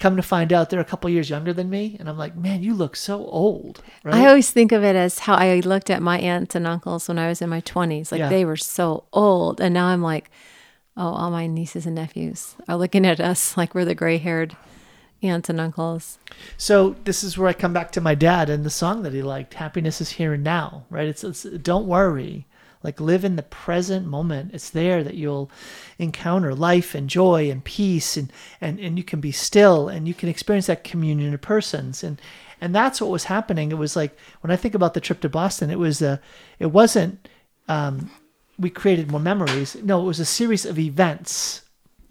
[0.00, 2.62] come to find out they're a couple years younger than me and i'm like man
[2.62, 4.14] you look so old right?
[4.14, 7.18] i always think of it as how i looked at my aunts and uncles when
[7.18, 8.28] i was in my 20s like yeah.
[8.28, 10.30] they were so old and now i'm like
[10.96, 14.56] oh all my nieces and nephews are looking at us like we're the gray haired
[15.22, 16.18] aunts and uncles
[16.56, 19.20] so this is where i come back to my dad and the song that he
[19.20, 22.46] liked happiness is here and now right it's, it's don't worry
[22.82, 24.54] Like live in the present moment.
[24.54, 25.50] It's there that you'll
[25.98, 30.14] encounter life and joy and peace and and, and you can be still and you
[30.14, 32.02] can experience that communion of persons.
[32.02, 32.20] And
[32.60, 33.70] and that's what was happening.
[33.70, 36.20] It was like when I think about the trip to Boston, it was a
[36.58, 37.28] it wasn't
[37.68, 38.10] um,
[38.58, 39.76] we created more memories.
[39.76, 41.62] No, it was a series of events.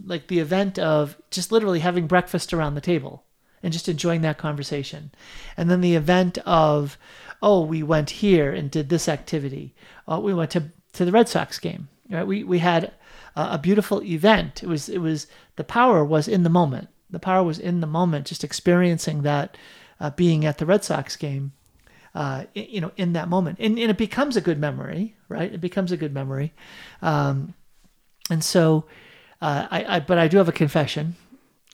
[0.03, 3.23] Like the event of just literally having breakfast around the table
[3.61, 5.11] and just enjoying that conversation.
[5.57, 6.97] And then the event of,
[7.41, 9.75] oh, we went here and did this activity.
[10.09, 11.87] Oh, we went to, to the Red Sox game.
[12.09, 12.25] Right?
[12.27, 12.91] We, we had
[13.35, 14.63] a, a beautiful event.
[14.63, 16.89] It was, it was, the power was in the moment.
[17.11, 19.55] The power was in the moment, just experiencing that
[19.99, 21.53] uh, being at the Red Sox game,
[22.15, 23.57] uh, you know, in that moment.
[23.59, 25.53] And, and it becomes a good memory, right?
[25.53, 26.53] It becomes a good memory.
[27.01, 27.53] Um,
[28.31, 28.85] and so,
[29.41, 31.15] uh, I, I, but I do have a confession.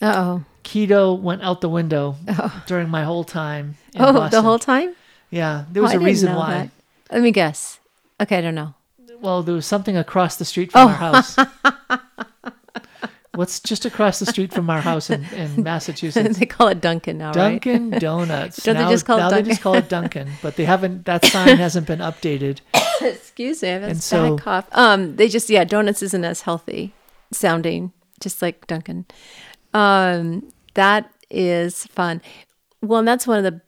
[0.02, 0.44] Uh oh.
[0.66, 2.16] Keto went out the window
[2.68, 3.76] during my whole time.
[3.94, 4.32] In Oh, Boston.
[4.32, 4.94] the whole time?
[5.30, 6.54] Yeah, there was Oh, a reason why.
[6.54, 6.70] that.
[7.14, 7.80] Let me guess.
[8.22, 8.74] Okay, I don't know.
[9.22, 10.92] Well, there was something across the street from Oh.
[10.92, 11.38] our house.
[13.34, 16.38] What's just across the street from our house in, in Massachusetts?
[16.40, 17.62] they call it Dunkin' now, right?
[17.62, 18.64] Dunkin' Donuts.
[18.64, 21.04] Don't they just call it now they just call it Dunkin', but they haven't.
[21.06, 22.60] That sign hasn't been updated.
[23.02, 24.70] Excuse me, I have a And bad so- cough.
[24.72, 26.94] Um, they just yeah, donuts isn't as healthy
[27.34, 29.06] sounding, just like Dunkin'.
[29.74, 32.22] Um, that is fun.
[32.82, 33.60] Well, and that's one of the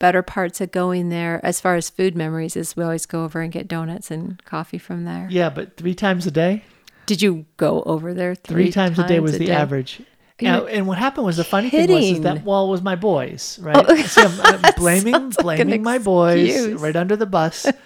[0.00, 3.40] better parts of going there, as far as food memories, is we always go over
[3.40, 5.28] and get donuts and coffee from there.
[5.30, 6.64] Yeah, but three times a day.
[7.06, 9.52] Did you go over there Three, three, times, a day was the day?
[9.52, 10.02] average.
[10.40, 13.58] And what happened was the funny thing was is that well, it was my boys,
[13.62, 13.86] right?
[14.06, 17.66] See, I'm, I'm blaming Sounds like blaming my boys right under the bus.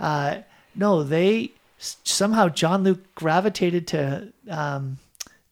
[0.00, 0.40] Uh,
[0.74, 4.98] no, they somehow John Luke gravitated to um,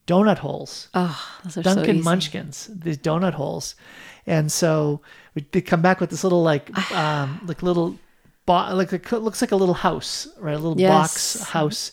[0.08, 0.88] donut holes.
[0.92, 2.02] Oh, those are so Dunkin'.
[2.02, 3.76] Munchkins, these donut holes,
[4.26, 5.00] and so
[5.34, 7.98] we they come back with this little like um like little
[8.46, 10.54] bo- like it looks like a little house, right?
[10.54, 11.92] A little box house,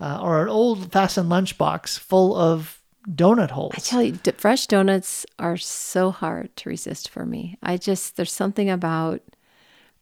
[0.00, 3.74] uh, or an old fashioned lunchbox full of donut holes.
[3.76, 7.58] I tell you, d- fresh donuts are so hard to resist for me.
[7.62, 9.20] I just there's something about.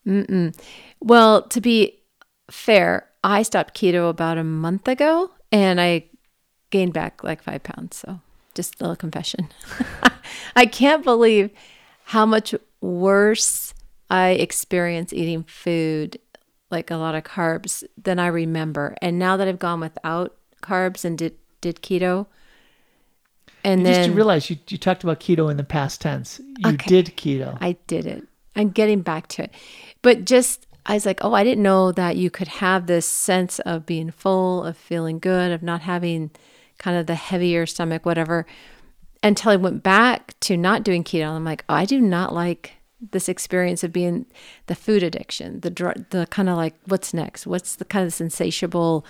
[0.06, 0.56] Mm-mm.
[1.00, 1.98] Well, to be
[2.48, 6.04] fair, I stopped keto about a month ago, and I
[6.70, 7.96] gained back like five pounds.
[7.96, 8.20] So,
[8.54, 9.48] just a little confession.
[10.56, 11.50] I can't believe
[12.04, 13.74] how much worse
[14.10, 16.18] I experience eating food,
[16.70, 18.96] like a lot of carbs, than I remember.
[19.02, 22.26] And now that I've gone without carbs and did did keto,
[23.64, 26.40] and You then just realize you, you talked about keto in the past tense.
[26.58, 26.88] You Okay.
[26.88, 27.58] did keto.
[27.60, 28.24] I did it.
[28.54, 29.50] I'm getting back to it.
[30.02, 33.58] But just, I was like, oh, I didn't know that you could have this sense
[33.60, 36.30] of being full, of feeling good, of not having
[36.78, 38.46] kind of the heavier stomach, whatever,
[39.22, 41.28] until I went back to not doing keto.
[41.28, 42.74] I'm like, oh, I do not like
[43.10, 44.26] this experience of being
[44.66, 47.46] the food addiction, the dr- the kind of like, what's next?
[47.46, 49.04] What's the kind of insatiable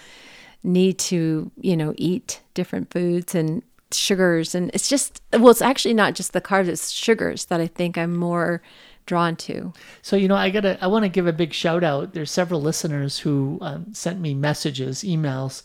[0.62, 4.54] need to, you know, eat different foods and sugars.
[4.54, 7.96] And it's just, well, it's actually not just the carbs, it's sugars that I think
[7.96, 8.62] I'm more
[9.06, 9.72] drawn to.
[10.02, 10.82] So you know, I gotta.
[10.82, 12.12] I want to give a big shout out.
[12.12, 15.62] There's several listeners who um, sent me messages, emails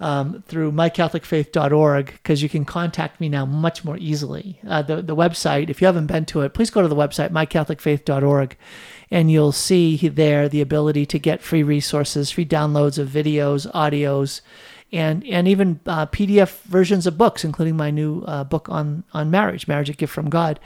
[0.00, 4.60] um, through mycatholicfaith.org because you can contact me now much more easily.
[4.66, 7.30] Uh, the the website, if you haven't been to it, please go to the website
[7.30, 8.56] mycatholicfaith.org,
[9.10, 14.40] and you'll see there the ability to get free resources, free downloads of videos, audios.
[14.92, 19.28] And, and even uh, PDF versions of books, including my new uh, book on, on
[19.28, 20.60] marriage, Marriage, a Gift from God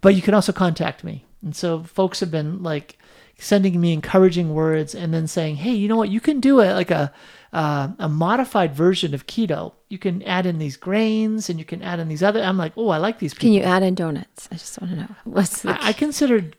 [0.00, 1.24] but you can also contact me.
[1.42, 2.98] And so folks have been like
[3.38, 6.10] sending me encouraging words and then saying, "Hey, you know what?
[6.10, 7.12] You can do it like a
[7.52, 9.72] uh, a modified version of keto.
[9.88, 12.72] You can add in these grains and you can add in these other." I'm like,
[12.76, 14.48] "Oh, I like these people." Can you add in donuts?
[14.50, 15.08] I just want to know.
[15.24, 16.50] What's the I, I consider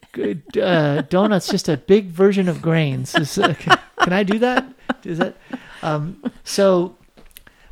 [0.62, 3.16] uh, donuts just a big version of grains.
[3.16, 4.66] Is, uh, can, can I do that?
[5.04, 5.36] Is that
[5.82, 6.96] um, so?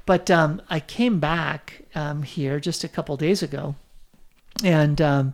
[0.05, 3.75] But um, I came back um, here just a couple days ago,
[4.63, 5.33] and um,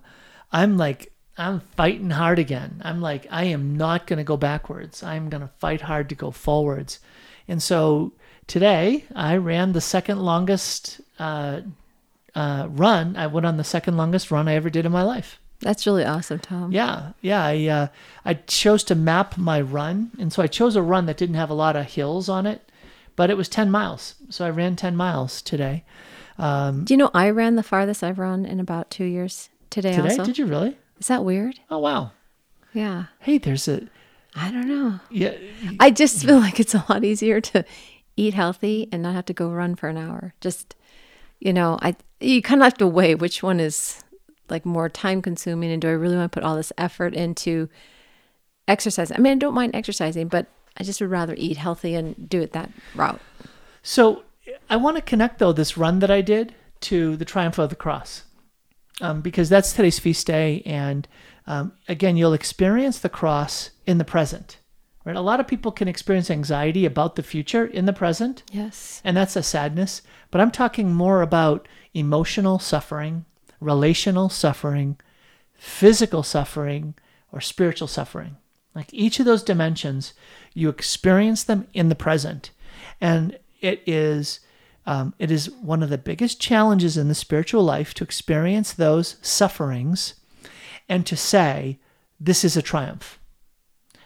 [0.51, 2.81] I'm like, I'm fighting hard again.
[2.83, 5.01] I'm like, I am not going to go backwards.
[5.01, 6.99] I'm going to fight hard to go forwards.
[7.47, 8.13] And so
[8.47, 11.61] today I ran the second longest uh,
[12.35, 13.15] uh, run.
[13.15, 15.39] I went on the second longest run I ever did in my life.
[15.59, 16.71] That's really awesome, Tom.
[16.73, 17.43] Yeah, yeah.
[17.45, 17.87] I uh,
[18.25, 21.49] I chose to map my run, and so I chose a run that didn't have
[21.49, 22.69] a lot of hills on it,
[23.15, 24.15] but it was ten miles.
[24.29, 25.85] So I ran ten miles today.
[26.37, 30.09] Do you know I ran the farthest I've run in about two years today, Today,
[30.09, 30.25] also?
[30.25, 30.77] did you really?
[30.99, 31.61] Is that weird?
[31.69, 32.11] Oh wow.
[32.73, 33.05] Yeah.
[33.19, 33.87] Hey, there's a
[34.35, 34.99] I don't know.
[35.09, 35.33] yeah.
[35.79, 37.65] I just feel like it's a lot easier to
[38.15, 40.33] eat healthy and not have to go run for an hour.
[40.41, 40.75] Just,
[41.39, 44.03] you know, I you kind of have to weigh which one is
[44.49, 47.69] like more time consuming and do I really want to put all this effort into
[48.67, 49.11] exercise?
[49.11, 52.41] I mean, I don't mind exercising, but I just would rather eat healthy and do
[52.41, 53.21] it that route.
[53.81, 54.23] So
[54.69, 57.75] I want to connect though this run that I did to the triumph of the
[57.75, 58.23] cross,
[59.01, 61.07] um, because that's today's feast day, and
[61.47, 64.57] um, again, you'll experience the cross in the present.
[65.05, 65.15] Right?
[65.17, 69.01] A lot of people can experience anxiety about the future in the present, Yes.
[69.03, 70.01] and that's a sadness.
[70.31, 73.25] But I'm talking more about emotional suffering,
[73.59, 74.97] relational suffering,
[75.53, 76.93] physical suffering,
[77.31, 78.37] or spiritual suffering.
[78.75, 80.13] Like each of those dimensions,
[80.53, 82.51] you experience them in the present,
[83.01, 84.39] and it is
[84.85, 89.15] um, it is one of the biggest challenges in the spiritual life to experience those
[89.21, 90.15] sufferings,
[90.87, 91.79] and to say
[92.19, 93.19] this is a triumph.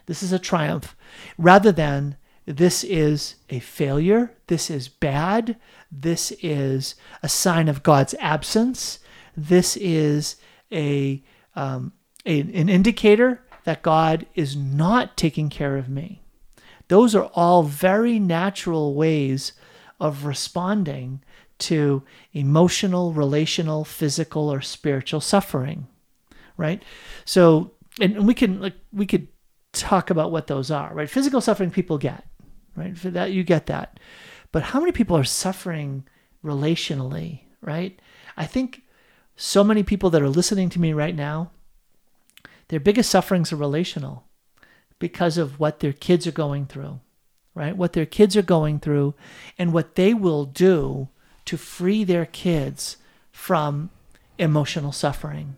[0.06, 0.96] This is a triumph,
[1.38, 4.32] rather than this is a failure.
[4.48, 5.58] This is bad.
[5.92, 9.00] This is a sign of God's absence.
[9.36, 10.38] This is
[10.72, 11.22] a,
[11.56, 11.92] um,
[12.26, 16.22] a an indicator that God is not taking care of me.
[16.88, 19.52] Those are all very natural ways
[20.00, 21.22] of responding
[21.60, 25.88] to emotional, relational, physical, or spiritual suffering,
[26.58, 26.84] right?
[27.26, 29.28] So, and, we can like we could
[29.74, 31.10] talk about what those are, right?
[31.10, 32.26] Physical suffering people get,
[32.76, 32.98] right?
[32.98, 34.00] For that you get that,
[34.52, 36.04] but how many people are suffering
[36.44, 38.00] relationally, right?
[38.36, 38.84] I think
[39.36, 41.52] so many people that are listening to me right now,
[42.70, 44.26] their biggest sufferings are relational
[45.00, 47.00] because of what their kids are going through,
[47.54, 47.78] right?
[47.78, 49.14] What their kids are going through
[49.58, 51.10] and what they will do
[51.46, 52.98] to free their kids
[53.32, 53.90] from
[54.38, 55.56] emotional suffering.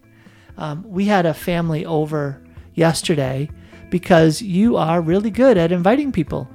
[0.60, 2.42] Um, we had a family over
[2.76, 3.50] yesterday
[3.90, 6.48] because you are really good at inviting people.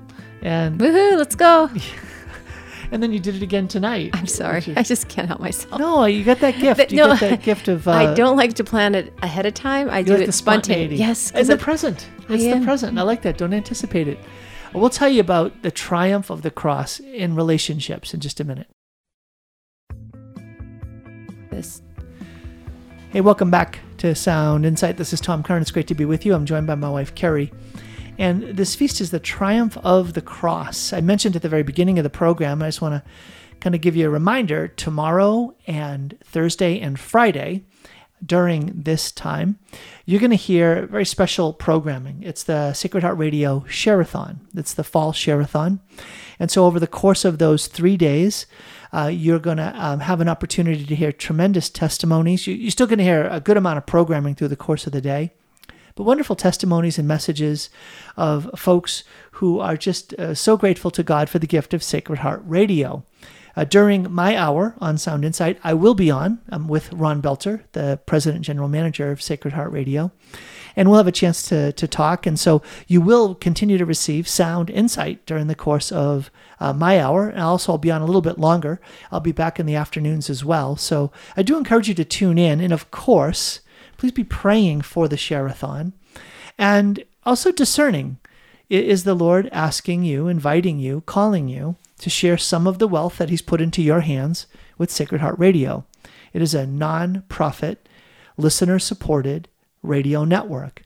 [0.43, 1.17] And Woohoo!
[1.17, 1.71] Let's go.
[2.93, 4.11] and then you did it again tonight.
[4.13, 4.59] I'm sorry.
[4.59, 5.81] is- I just can't help myself.
[5.81, 6.77] no, you got that gift.
[6.79, 7.89] But You no, got that gift of.
[7.89, 9.89] Uh, I don't like to plan it ahead of time.
[9.89, 10.97] I You do like it the spontaneity.
[10.97, 12.07] Yes, because the present.
[12.29, 12.99] I It's the present.
[12.99, 13.39] I like that.
[13.39, 14.19] Don't anticipate it.
[14.75, 18.67] We'll tell you about the triumph of the cross in relationships in just a minute.
[23.15, 24.97] Hey, welcome back to Sound Insight.
[24.97, 25.63] This is Tom Curran.
[25.63, 26.35] It's great to be with you.
[26.35, 27.53] I'm joined by my wife, Carrie.
[28.19, 30.93] And this feast is the triumph of the cross.
[30.93, 33.09] I mentioned at the very beginning of the program, I just want to
[33.61, 37.63] kind of give you a reminder tomorrow and Thursday and Friday
[38.27, 39.61] during this time,
[40.05, 42.23] you're going to hear very special programming.
[42.23, 44.49] It's the Sacred Heart Radio Share-a-thon.
[44.55, 45.81] It's the fall Share-a-thon.
[46.39, 48.47] And so over the course of those three days,
[48.93, 52.47] uh, you're going to um, have an opportunity to hear tremendous testimonies.
[52.47, 54.93] You, you're still going to hear a good amount of programming through the course of
[54.93, 55.33] the day,
[55.95, 57.71] but wonderful testimonies and messages
[58.17, 62.19] of folks who are just uh, so grateful to God for the gift of Sacred
[62.19, 63.05] Heart Radio.
[63.57, 67.63] Uh, during my hour on Sound Insight, I will be on um, with Ron Belter,
[67.73, 70.11] the president and general manager of Sacred Heart Radio,
[70.77, 72.27] and we'll have a chance to, to talk.
[72.27, 77.01] And so you will continue to receive sound insight during the course of uh, my
[77.01, 77.29] hour.
[77.29, 78.81] And also, I'll be on a little bit longer.
[79.13, 80.77] I'll be back in the afternoons as well.
[80.77, 82.61] So I do encourage you to tune in.
[82.61, 83.61] And of course,
[83.99, 85.93] please be praying for the Share-a-thon
[86.59, 88.19] and also discerning.
[88.71, 93.17] Is the Lord asking you, inviting you, calling you to share some of the wealth
[93.17, 95.87] that He's put into your hands with Sacred Heart Radio?
[96.35, 97.89] It is a non profit,
[98.37, 99.49] listener supported
[99.83, 100.83] radio network.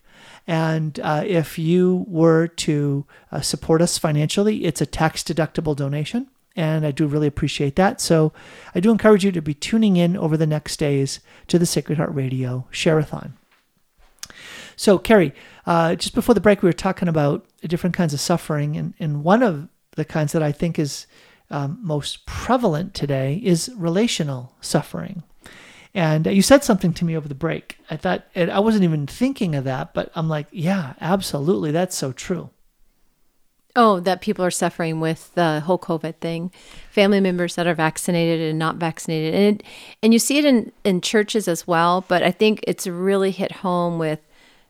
[0.47, 6.29] And uh, if you were to uh, support us financially, it's a tax deductible donation.
[6.55, 8.01] And I do really appreciate that.
[8.01, 8.33] So
[8.73, 11.99] I do encourage you to be tuning in over the next days to the Sacred
[11.99, 13.37] Heart Radio Share-a-thon.
[14.77, 15.35] So, Carrie,
[15.67, 19.25] uh, just before the break, we were talking about different kinds of suffering, and, and
[19.25, 21.07] one of the kinds that I think is
[21.51, 25.23] um, most prevalent today is relational suffering.
[25.95, 27.79] And uh, you said something to me over the break.
[27.91, 31.97] I thought, and I wasn't even thinking of that, but I'm like, yeah, absolutely, that's
[31.97, 32.51] so true.
[33.75, 36.51] Oh, that people are suffering with the whole COVID thing,
[36.91, 39.63] family members that are vaccinated and not vaccinated, and
[40.03, 42.05] and you see it in in churches as well.
[42.09, 44.21] But I think it's really hit home with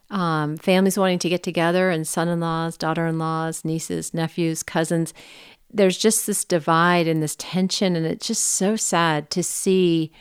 [0.09, 5.13] um, families wanting to get together and son-in-laws, daughter-in-laws, nieces, nephews, cousins.
[5.71, 10.11] There's just this divide and this tension, and it's just so sad to see.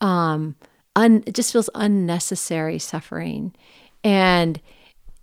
[0.00, 0.56] Um,
[0.96, 3.54] un, it just feels unnecessary suffering,
[4.02, 4.60] and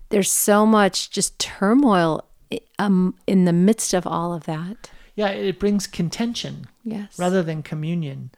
[0.09, 2.23] there's so much just turmoil
[2.79, 4.89] um, in the midst of all of that.
[5.15, 7.17] Yeah, it brings contention Yes.
[7.19, 8.29] rather than communion.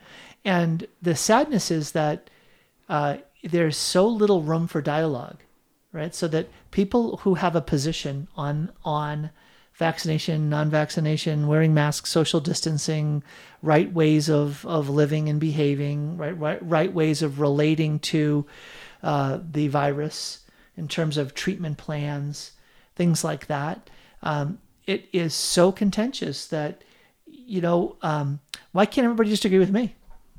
[0.45, 2.29] And the sadness is that
[2.87, 5.41] uh, there's so little room for dialogue,
[5.91, 6.13] right?
[6.13, 9.29] So that people who have a position on on
[9.73, 13.23] vaccination, non-vaccination, wearing masks, social distancing,
[13.61, 18.45] right ways of of living and behaving, right right, right ways of relating to
[19.03, 20.39] uh, the virus
[20.75, 22.51] in terms of treatment plans,
[22.95, 23.89] things like that.
[24.23, 26.83] um, it is so contentious that
[27.27, 28.39] you know um,
[28.71, 29.95] why can't everybody just agree with me,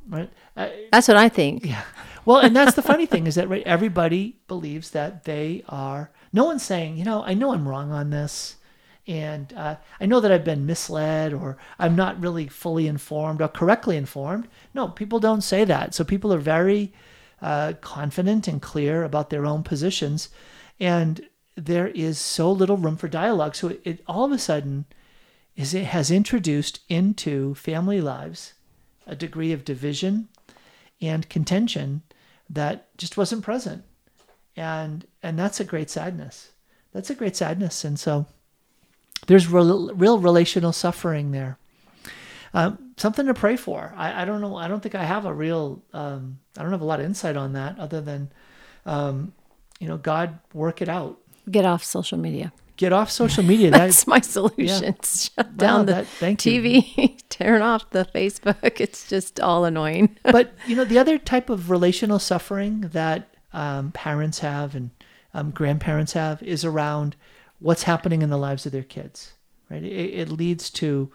[0.09, 0.31] right?
[0.57, 1.65] Uh, That's what I think.
[1.65, 1.85] yeah.
[2.25, 6.11] Well, and that's the funny thing is that right, everybody believes that they are.
[6.33, 8.57] No one's saying, you know, I know I'm wrong on this,
[9.07, 13.49] and uh, I know that I've been misled, or I'm not really fully informed or
[13.49, 14.49] correctly informed.
[14.75, 15.95] No, people don't say that.
[15.95, 16.93] So people are very
[17.41, 20.29] uh, confident and clear about their own positions,
[20.79, 23.55] and there is so little room for dialogue.
[23.55, 24.85] So it, it all of a sudden
[25.57, 28.55] is it has introduced into family lives
[29.07, 30.29] a degree of division
[31.01, 32.03] and contention
[32.51, 33.85] that just wasn't present.
[34.57, 36.51] And and that's a great sadness.
[36.93, 37.85] That's a great sadness.
[37.85, 38.27] And so
[39.27, 41.59] there's real, real relational suffering there.
[42.53, 43.95] Um, something to pray for.
[43.97, 44.57] I, I don't know.
[44.57, 47.37] I don't think i have a real um, i don't have a lot of insight
[47.37, 48.33] on that other than
[48.87, 49.33] um,
[49.79, 51.19] you know god work it out.
[51.51, 52.53] Get off social media.
[52.81, 54.97] Get off social media That's that, my solution.
[55.05, 56.39] Shut down the that-.
[56.39, 58.81] TV, turn off the Facebook.
[58.81, 60.17] It's just all annoying.
[60.25, 64.91] but you know the other type of relational suffering that um, parents have and
[65.35, 67.17] um, grandparents have is around
[67.59, 69.35] what's happening in the lives of their kids
[69.69, 71.13] right it, it leads to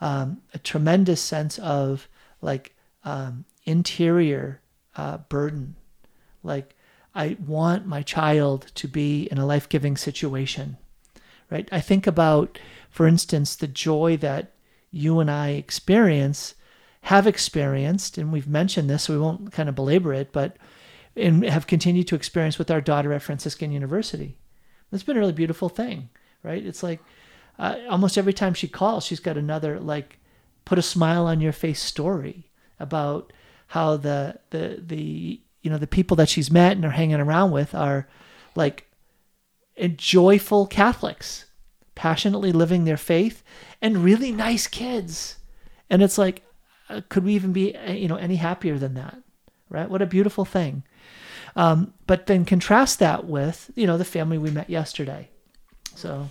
[0.00, 2.08] um, a tremendous sense of
[2.40, 4.60] like um, interior
[4.96, 5.74] uh, burden
[6.42, 6.76] like
[7.14, 10.76] i want my child to be in a life-giving situation
[11.50, 11.68] right?
[11.72, 12.58] I think about,
[12.90, 14.52] for instance, the joy that
[14.90, 16.54] you and I experience,
[17.02, 20.56] have experienced, and we've mentioned this, so we won't kind of belabor it, but
[21.16, 24.38] and have continued to experience with our daughter at Franciscan University.
[24.92, 26.10] It's been a really beautiful thing,
[26.42, 26.64] right?
[26.64, 27.00] It's like
[27.58, 30.18] uh, almost every time she calls, she's got another like
[30.64, 33.32] put a smile on your face story about
[33.68, 37.50] how the the the you know the people that she's met and are hanging around
[37.50, 38.08] with are
[38.54, 38.87] like
[39.78, 41.46] and joyful Catholics,
[41.94, 43.42] passionately living their faith,
[43.80, 45.36] and really nice kids.
[45.88, 46.42] And it's like,
[46.90, 49.16] uh, could we even be, uh, you know, any happier than that?
[49.70, 49.88] Right?
[49.88, 50.82] What a beautiful thing.
[51.56, 55.28] Um, but then contrast that with, you know, the family we met yesterday.
[55.94, 56.28] So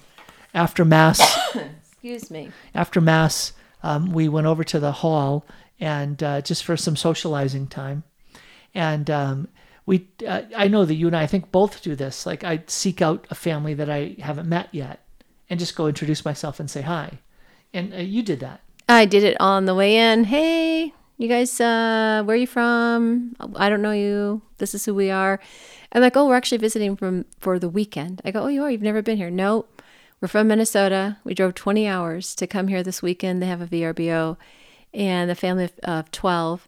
[0.54, 1.38] after Mass,
[1.92, 2.52] Excuse me.
[2.74, 5.46] after Mass, um, we went over to the hall
[5.80, 8.04] and uh, just for some socializing time.
[8.74, 9.48] And um,
[9.88, 12.26] we, uh, I know that you and I, I think both do this.
[12.26, 15.00] Like I seek out a family that I haven't met yet,
[15.50, 17.20] and just go introduce myself and say hi.
[17.74, 18.60] And uh, you did that.
[18.90, 20.26] I did it on the way in.
[20.26, 23.36] Hey, you guys, uh, where are you from?
[23.56, 24.42] I don't know you.
[24.58, 25.40] This is who we are.
[25.94, 28.22] And like, oh, we're actually visiting from for the weekend.
[28.26, 28.70] I go, oh, you are.
[28.70, 29.32] You've never been here.
[29.32, 29.66] No,
[30.20, 31.18] we're from Minnesota.
[31.24, 33.42] We drove 20 hours to come here this weekend.
[33.42, 34.36] They have a VRBO,
[34.94, 36.68] and the family of, of 12.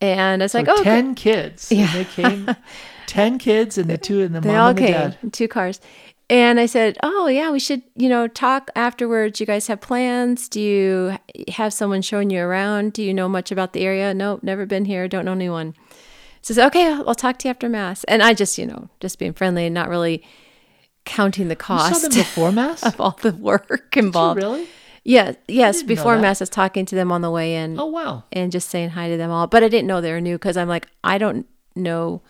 [0.00, 0.84] And it's like, So oh, okay.
[0.90, 1.72] ten kids.
[1.72, 1.86] Yeah.
[1.86, 2.56] And they came.
[3.06, 5.18] ten kids and the two and the They mom all and the came dad.
[5.32, 5.80] two cars.
[6.28, 9.38] And I said, "Oh yeah, we should, you know, talk afterwards.
[9.38, 10.48] You guys have plans?
[10.48, 11.16] Do you
[11.54, 12.94] have someone showing you around?
[12.94, 14.12] Do you know much about the area?
[14.12, 15.06] Nope, never been here.
[15.08, 15.74] Don't know anyone."
[16.42, 19.32] Says, "Okay, I'll talk to you after mass." And I just, you know, just being
[19.34, 20.24] friendly and not really
[21.04, 22.82] counting the You saw them cost before mass.
[22.84, 24.42] of all the work involved.
[24.42, 24.66] really?
[25.08, 25.84] Yeah, yes.
[25.84, 28.24] Before mass, I was talking to them on the way in Oh wow.
[28.32, 29.46] and just saying hi to them all.
[29.46, 31.46] But I didn't know they were new because I'm like, I don't
[31.76, 32.22] know.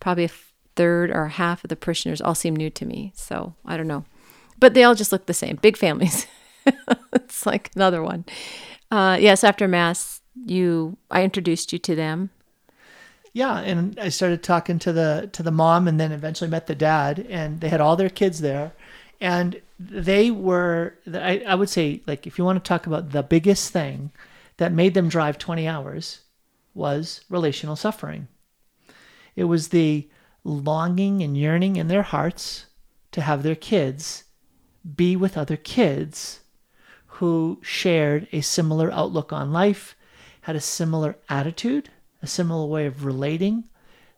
[0.00, 0.30] Probably a
[0.76, 3.12] third or half of the parishioners all seem new to me.
[3.14, 4.04] So I don't know.
[4.58, 5.56] But they all just look the same.
[5.62, 6.26] Big families.
[7.14, 8.26] it's like another one.
[8.90, 12.28] Uh, yes, after Mass, you I introduced you to them.
[13.32, 16.74] Yeah, and I started talking to the to the mom, and then eventually met the
[16.74, 18.72] dad, and they had all their kids there,
[19.20, 20.94] and they were.
[21.12, 24.12] I, I would say, like, if you want to talk about the biggest thing
[24.56, 26.20] that made them drive twenty hours,
[26.74, 28.28] was relational suffering.
[29.36, 30.08] It was the
[30.44, 32.66] longing and yearning in their hearts
[33.12, 34.24] to have their kids
[34.96, 36.40] be with other kids
[37.06, 39.94] who shared a similar outlook on life,
[40.42, 41.90] had a similar attitude,
[42.22, 43.64] a similar way of relating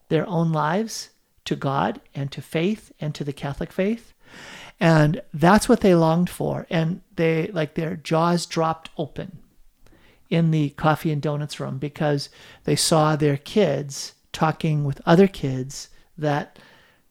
[0.08, 1.10] their own lives
[1.44, 4.11] to God and to faith and to the Catholic faith.
[4.80, 6.66] And that's what they longed for.
[6.68, 9.38] And they, like, their jaws dropped open
[10.28, 12.30] in the coffee and donuts room because
[12.64, 16.58] they saw their kids talking with other kids that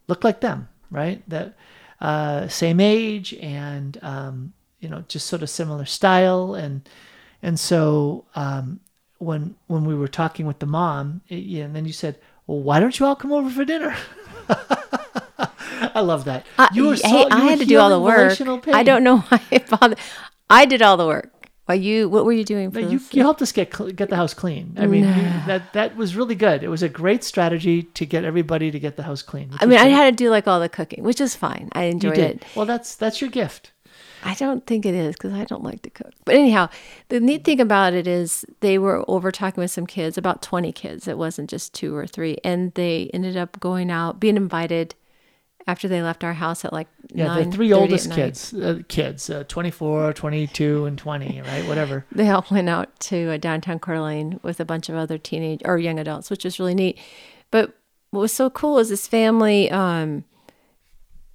[0.08, 1.22] looked like them, right?
[1.30, 1.56] That
[2.02, 6.90] uh, same age and um, you know just sort of similar style and
[7.44, 8.80] and so um,
[9.20, 12.60] when when we were talking with the mom, it, yeah, and then you said, "Well,
[12.60, 13.96] why don't you all come over for dinner?"
[15.96, 16.46] I love that.
[16.58, 18.38] Uh, you were hey, you I had to do all the work.
[18.64, 18.74] pain.
[18.74, 19.98] I don't know why it bothered.
[20.50, 21.32] I did all the work.
[21.66, 23.14] While you, what were you doing you, this?
[23.14, 24.76] you helped us get get the house clean.
[24.78, 25.14] I mean, you,
[25.48, 26.64] that that was really good.
[26.64, 29.52] It was a great strategy to get everybody to get the house clean.
[29.60, 31.70] I mean, I had to do like all the cooking, which is fine.
[31.74, 32.36] I You enjoyed did.
[32.38, 32.46] it.
[32.56, 33.72] Well, that's that's your gift.
[34.24, 36.14] I don't think it is because I don't like to cook.
[36.26, 36.70] But anyhow,
[37.10, 40.72] the neat thing about it is they were over talking with some kids, about 20
[40.74, 41.08] kids.
[41.08, 42.38] It wasn't just two or three.
[42.44, 44.94] And they ended up going out, being invited
[45.68, 49.44] after they left our house at like Yeah, the three oldest kids, uh, kids, uh,
[49.48, 51.68] 24, 22, and 20, right?
[51.68, 52.06] Whatever.
[52.12, 55.62] They all went out to uh, downtown Coeur d'Alene with a bunch of other teenage
[55.66, 57.00] or young adults, which was really neat.
[57.52, 57.76] But
[58.12, 60.26] what was so cool is this family, um,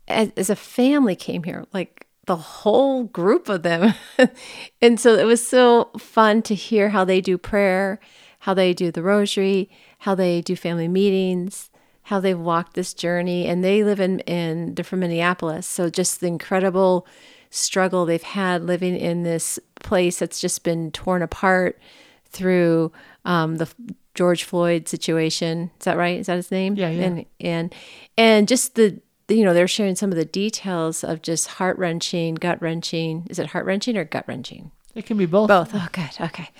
[0.09, 3.95] as, as a family, came here, like the whole group of them,
[4.83, 7.99] and so it was so fun to hear how they do prayer,
[8.41, 9.71] how they do the rosary,
[10.01, 11.71] how they do family meetings,
[12.07, 16.21] how they've walked this journey, and they live in in they're from Minneapolis, so just
[16.21, 17.05] the incredible
[17.51, 21.81] struggle they've had living in this place that's just been torn apart
[22.27, 22.93] through
[23.25, 23.69] um, the
[24.15, 25.73] George Floyd situation.
[25.81, 26.21] Is that right?
[26.21, 26.77] Is that his name?
[26.77, 27.05] Yeah, yeah.
[27.05, 27.75] And and
[28.17, 32.37] and just the you know they're sharing some of the details of just heart wrenching,
[32.37, 33.27] gut wrenching.
[33.29, 34.71] Is it heart wrenching or gut wrenching?
[34.95, 35.49] It can be both.
[35.49, 35.73] Both.
[35.75, 36.11] Oh, good.
[36.21, 36.51] Okay.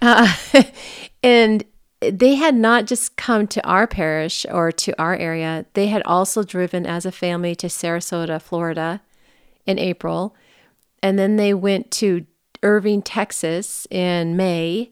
[0.00, 0.32] Uh,
[1.22, 1.64] and
[2.00, 6.42] they had not just come to our parish or to our area, they had also
[6.42, 9.00] driven as a family to Sarasota, Florida
[9.66, 10.34] in April.
[11.02, 12.26] And then they went to
[12.62, 14.90] Irving, Texas in May.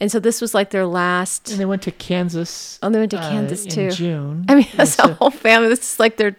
[0.00, 1.50] And so this was like their last.
[1.50, 2.78] And they went to Kansas.
[2.82, 3.90] Oh, they went to uh, Kansas in too.
[3.90, 4.44] June.
[4.48, 5.68] I mean, that's so- the whole family.
[5.68, 6.36] This is like their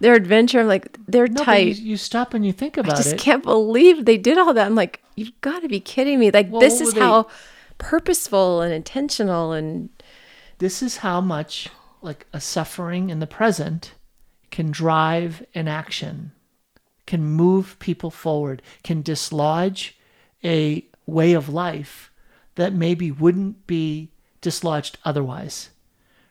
[0.00, 0.60] their adventure.
[0.60, 1.76] I'm like, they're No, tight.
[1.78, 2.94] you, you stop and you think about it.
[2.94, 3.18] I just it.
[3.18, 4.66] can't believe they did all that.
[4.66, 6.30] I'm like, you've got to be kidding me.
[6.30, 7.26] Like, Well, this is they- how
[7.78, 9.88] purposeful and intentional and
[10.58, 11.68] This is how much
[12.02, 13.94] like a suffering in the present
[14.50, 16.32] can drive an action,
[17.06, 19.96] can move people forward, can dislodge
[20.44, 22.10] a way of life
[22.56, 24.10] that maybe wouldn't be
[24.40, 25.70] dislodged otherwise.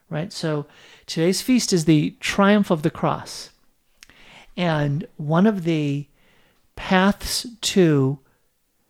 [0.09, 0.31] Right?
[0.31, 0.67] So
[1.05, 3.49] today's feast is the triumph of the cross.
[4.55, 6.07] And one of the
[6.75, 8.19] paths to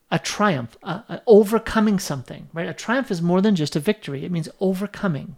[0.09, 2.67] a triumph, a, a overcoming something, right?
[2.67, 5.35] A triumph is more than just a victory, it means overcoming.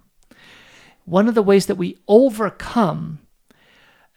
[1.05, 3.19] One of the ways that we overcome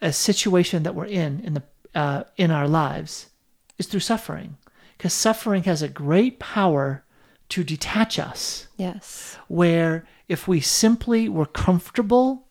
[0.01, 1.63] a situation that we're in in the
[1.95, 3.29] uh, in our lives
[3.77, 4.57] is through suffering,
[4.97, 7.03] because suffering has a great power
[7.49, 12.47] to detach us yes, where if we simply were comfortable,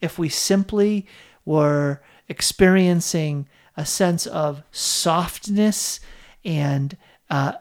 [0.00, 1.06] if we simply
[1.44, 3.46] were experiencing
[3.76, 6.00] a sense of softness
[6.44, 6.96] and
[7.30, 7.54] uh,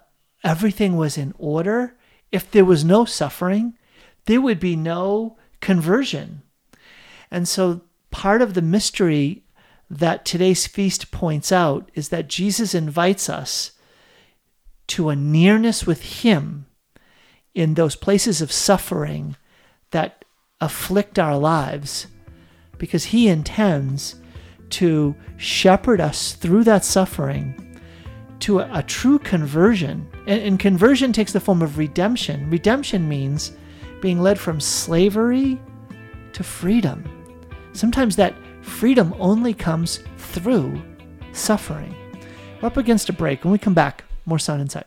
[0.43, 1.95] everything was in order,
[2.31, 3.77] if there was no suffering,
[4.25, 6.41] there would be no conversion.
[7.31, 9.43] And so part of the mystery
[9.89, 13.71] that today's feast points out is that Jesus invites us
[14.87, 16.65] to a nearness with Him
[17.53, 19.35] in those places of suffering
[19.91, 20.25] that
[20.59, 22.07] afflict our lives
[22.77, 24.15] because he intends
[24.69, 27.64] to shepherd us through that suffering
[28.45, 30.07] to a, a true conversion.
[30.27, 32.47] And, and conversion takes the form of redemption.
[32.51, 33.53] Redemption means
[34.01, 35.59] being led from slavery
[36.33, 37.03] to freedom.
[37.73, 40.79] Sometimes that freedom only comes through
[41.33, 41.95] suffering.
[42.61, 43.43] We're up against a break.
[43.43, 44.85] When we come back, more Sound Insight.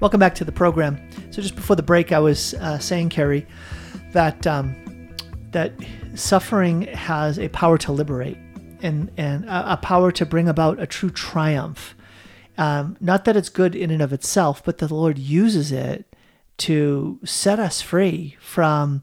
[0.00, 0.98] Welcome back to the program.
[1.30, 3.46] So just before the break, I was uh, saying, Carrie,
[4.12, 4.74] that um,
[5.52, 5.72] that
[6.16, 8.36] suffering has a power to liberate
[8.82, 11.94] and and a, power to bring about a true triumph.
[12.58, 16.14] Um, not that it's good in and of itself, but that the Lord uses it
[16.58, 19.02] to set us free from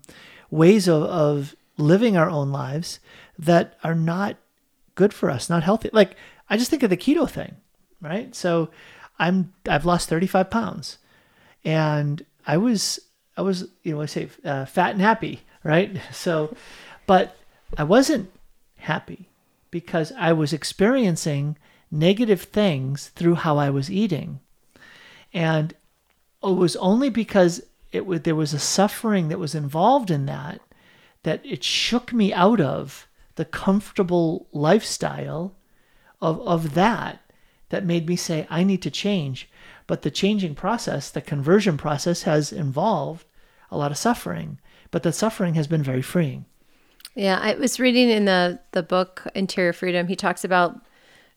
[0.51, 2.99] ways of, of living our own lives
[3.37, 4.37] that are not
[4.95, 5.89] good for us, not healthy.
[5.91, 6.15] Like
[6.49, 7.55] I just think of the keto thing,
[8.01, 8.35] right?
[8.35, 8.69] So
[9.17, 10.97] I'm I've lost 35 pounds,
[11.65, 12.99] and I was
[13.35, 15.99] I was you know I say uh, fat and happy, right?
[16.11, 16.55] So,
[17.07, 17.35] but
[17.77, 18.31] I wasn't
[18.77, 19.29] happy
[19.71, 21.57] because I was experiencing
[21.91, 24.39] negative things through how I was eating,
[25.33, 25.73] and
[26.43, 27.61] it was only because
[27.91, 30.61] it was there was a suffering that was involved in that
[31.23, 35.55] that it shook me out of the comfortable lifestyle
[36.21, 37.21] of of that
[37.69, 39.49] that made me say I need to change.
[39.87, 43.25] But the changing process, the conversion process has involved
[43.71, 44.59] a lot of suffering,
[44.91, 46.45] but the suffering has been very freeing.
[47.19, 47.39] Yeah.
[47.41, 50.07] I was reading in the the book Interior Freedom.
[50.07, 50.79] He talks about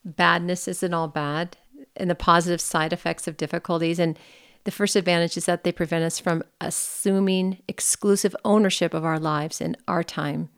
[0.05, 1.57] badness isn't all bad,
[1.97, 3.99] and the positive side effects of difficulties.
[3.99, 4.19] And
[4.65, 9.61] the first advantage is that they prevent us from assuming exclusive ownership of our lives
[9.61, 10.51] and our time.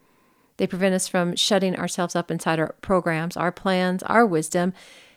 [0.59, 4.73] They prevent us from shutting ourselves up inside our programs, our plans, our wisdom,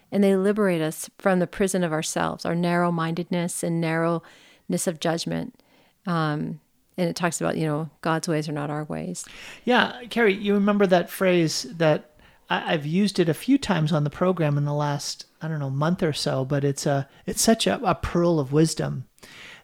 [0.09, 5.01] and they liberate us from the prison of ourselves, our narrow mindedness and narrowness of
[5.01, 5.61] judgment.
[6.05, 6.61] Um,
[6.97, 9.25] and it talks about, you know, God's ways are not our ways.
[9.65, 12.11] Yeah, Carrie, you remember that phrase that
[12.49, 15.59] I, I've used it a few times on the program in the last I don't
[15.59, 19.05] know month or so, but it's a it's such a, a pearl of wisdom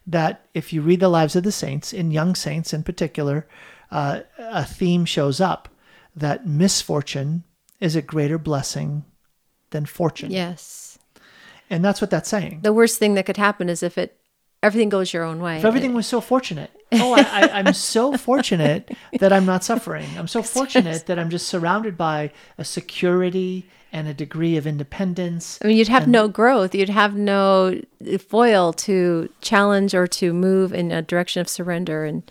[0.06, 3.46] that if you read the lives of the saints, in young saints in particular,
[3.90, 5.68] uh, a theme shows up
[6.14, 7.42] that misfortune
[7.80, 9.04] is a greater blessing
[9.70, 10.30] than fortune.
[10.30, 10.98] Yes.
[11.70, 12.60] And that's what that's saying.
[12.62, 14.18] The worst thing that could happen is if it
[14.64, 15.58] everything goes your own way.
[15.58, 16.70] If everything was so fortunate.
[16.92, 18.90] Oh, I, I'm so fortunate
[19.20, 20.08] that I'm not suffering.
[20.16, 25.58] I'm so fortunate that I'm just surrounded by a security and a degree of independence.
[25.62, 26.74] I mean, you'd have no growth.
[26.74, 27.80] You'd have no
[28.26, 32.04] foil to challenge or to move in a direction of surrender.
[32.04, 32.22] And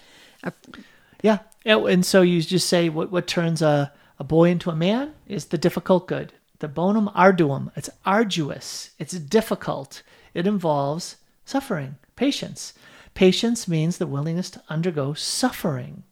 [1.22, 1.40] Yeah.
[1.66, 5.14] And and so you just say what, what turns a, a boy into a man
[5.28, 6.34] is the difficult good.
[6.60, 7.72] The bonum arduum.
[7.76, 8.92] It's arduous.
[8.98, 10.02] It's difficult.
[10.34, 12.74] It involves suffering, patience.
[13.14, 16.04] Patience means the willingness to undergo suffering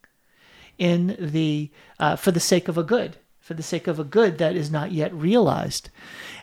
[0.78, 4.38] in the uh, for the sake of a good, for the sake of a good
[4.38, 5.90] that is not yet realized.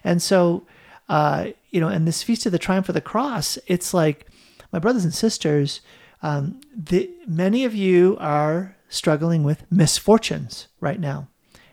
[0.05, 0.67] And so,
[1.09, 4.27] uh, you know, in this feast of the triumph of the cross, it's like
[4.73, 5.81] my brothers and sisters.
[6.23, 11.29] Um, the, many of you are struggling with misfortunes right now,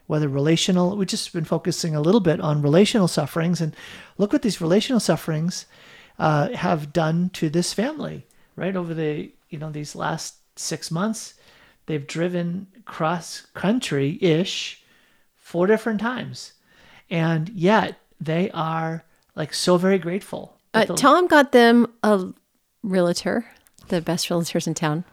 [0.07, 0.95] whether relational.
[0.95, 3.75] We've just been focusing a little bit on relational sufferings, and
[4.17, 5.65] look what these relational sufferings
[6.19, 8.25] uh, have done to this family.
[8.55, 11.33] Right over the you know these last six months,
[11.87, 14.83] they've driven cross country ish
[15.35, 16.53] four different times,
[17.09, 19.03] and yet they are
[19.35, 20.57] like so very grateful.
[20.73, 22.27] uh, the- Tom got them a
[22.83, 23.45] realtor,
[23.89, 25.03] the best realtors in town,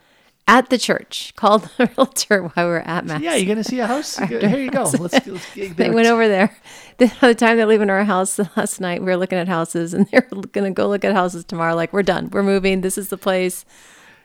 [0.48, 1.32] at the church.
[1.36, 3.20] Called the realtor while we were at mass.
[3.22, 4.16] yeah, you're gonna see a house.
[4.28, 4.84] Here you go.
[4.98, 6.56] Let's, let's They went over there.
[6.98, 9.94] The, by the time they're leaving our house last night, we were looking at houses,
[9.94, 10.20] and they're
[10.52, 11.74] going to go look at houses tomorrow.
[11.74, 12.28] Like we're done.
[12.30, 12.80] We're moving.
[12.82, 13.64] This is the place.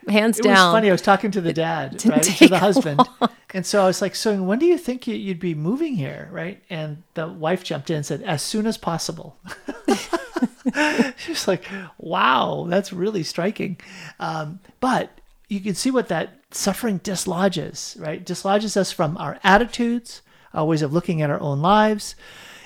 [0.08, 0.54] Hands It down.
[0.72, 0.88] was funny.
[0.90, 3.02] I was talking to the dad, right, to the husband,
[3.54, 6.30] and so I was like, "So when do you think you- you'd be moving here?"
[6.32, 9.36] Right, and the wife jumped in and said, "As soon as possible."
[11.18, 11.66] she was like,
[11.98, 13.78] "Wow, that's really striking,"
[14.20, 15.12] um, but
[15.48, 18.26] you can see what that suffering dislodges, right?
[18.26, 20.22] Dislodges us from our attitudes,
[20.54, 22.16] our ways of looking at our own lives,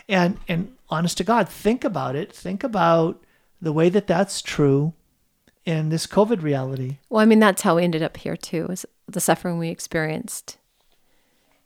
[0.08, 2.34] and and honest to God, think about it.
[2.34, 3.24] Think about
[3.62, 4.94] the way that that's true
[5.64, 6.98] in this COVID reality.
[7.10, 8.66] well, I mean, that's how we ended up here too.
[8.68, 10.58] Was the suffering we experienced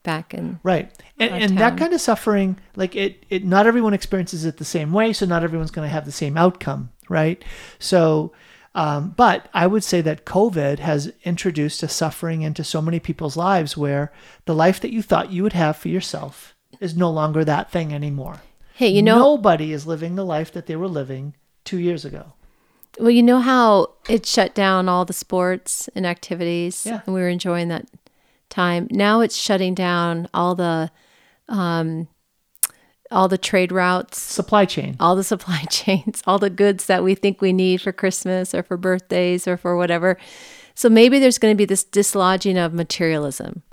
[0.03, 0.91] back in Right.
[1.17, 4.91] And, and that kind of suffering, like it, it, not everyone experiences it the same
[4.91, 5.13] way.
[5.13, 6.91] So not everyone's going to have the same outcome.
[7.07, 7.43] Right.
[7.79, 8.31] So,
[8.75, 13.35] um, but I would say that COVID has introduced a suffering into so many people's
[13.37, 14.11] lives where
[14.45, 17.93] the life that you thought you would have for yourself is no longer that thing
[17.93, 18.41] anymore.
[18.75, 22.33] Hey, you know, nobody is living the life that they were living two years ago.
[22.99, 27.01] well, you know how it shut down all the sports and activities, Yeah.
[27.05, 27.87] and we were enjoying that
[28.49, 28.87] time.
[28.91, 30.91] Now it's shutting down all the,
[31.49, 32.07] um,
[33.15, 34.95] all the trade routes, Supply chain.
[34.99, 38.61] all the supply chains, all the goods that we think we need for Christmas or
[38.61, 40.17] for birthdays or for whatever.
[40.75, 43.63] So maybe there's going to be this dislodging of materialism.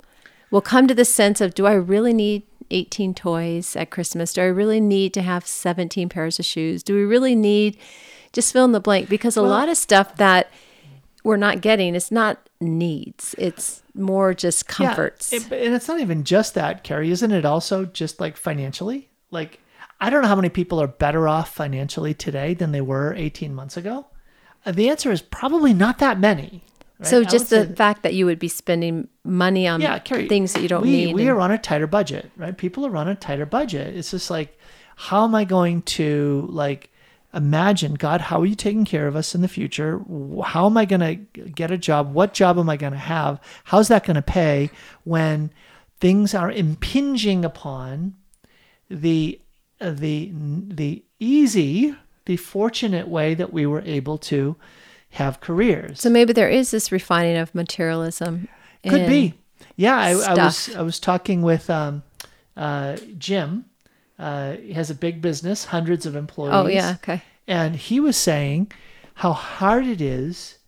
[0.49, 4.33] We'll come to the sense of do I really need 18 toys at Christmas?
[4.33, 6.81] Do I really need to have 17 pairs of shoes?
[6.81, 7.77] Do we really need
[8.31, 9.09] just fill in the blank?
[9.09, 10.49] Because a lot of stuff that
[11.23, 15.31] we're not getting is not needs, it's more just comforts.
[15.33, 17.11] Yeah, it- and it's not even just that, Carrie.
[17.11, 19.09] Isn't it also just like financially?
[19.33, 19.59] Like,
[19.99, 23.53] I don't know how many people are better off financially today than they were 18
[23.53, 24.07] months ago.
[24.65, 26.63] Uh, the answer is probably not that many.
[26.99, 27.07] right?
[27.07, 30.53] so just the that- fact that you would be spending money on yeah, Carrie, things
[30.53, 31.15] that you don't we, need.
[31.15, 32.57] We and- are on a tighter budget, right?
[32.57, 33.95] People are on a tighter budget.
[33.95, 34.57] It's just like,
[34.95, 36.89] how am I going to like
[37.33, 38.21] imagine God?
[38.21, 39.99] How are you taking care of us in the future?
[40.45, 41.15] How am I going to
[41.49, 42.13] get a job?
[42.13, 43.41] What job am I going to have?
[43.65, 44.69] How's that going to pay
[45.03, 45.51] when
[45.99, 48.15] things are impinging upon
[48.89, 49.39] the
[49.81, 54.55] uh, the the easy, the fortunate way that we were able to
[55.11, 56.01] have careers?
[56.01, 58.47] So maybe there is this refining of materialism.
[58.87, 59.33] Could be.
[59.75, 60.75] Yeah, I, I was.
[60.75, 62.03] I was talking with um,
[62.55, 63.65] uh, Jim.
[64.19, 66.53] Uh, he has a big business, hundreds of employees.
[66.53, 67.23] Oh yeah, okay.
[67.47, 68.71] And he was saying
[69.15, 70.59] how hard it is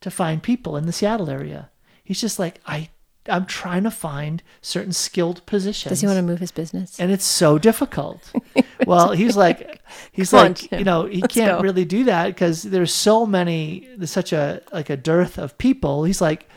[0.00, 1.70] to find people in the Seattle area.
[2.04, 2.90] He's just like I
[3.28, 5.90] I'm trying to find certain skilled positions.
[5.90, 6.98] Does he want to move his business?
[6.98, 8.32] and it's so difficult.
[8.86, 9.80] well, he's like,
[10.12, 11.62] he's like, you know, he Let's can't go.
[11.62, 16.04] really do that because there's so many, there's such a like a dearth of people.
[16.04, 16.48] He's like,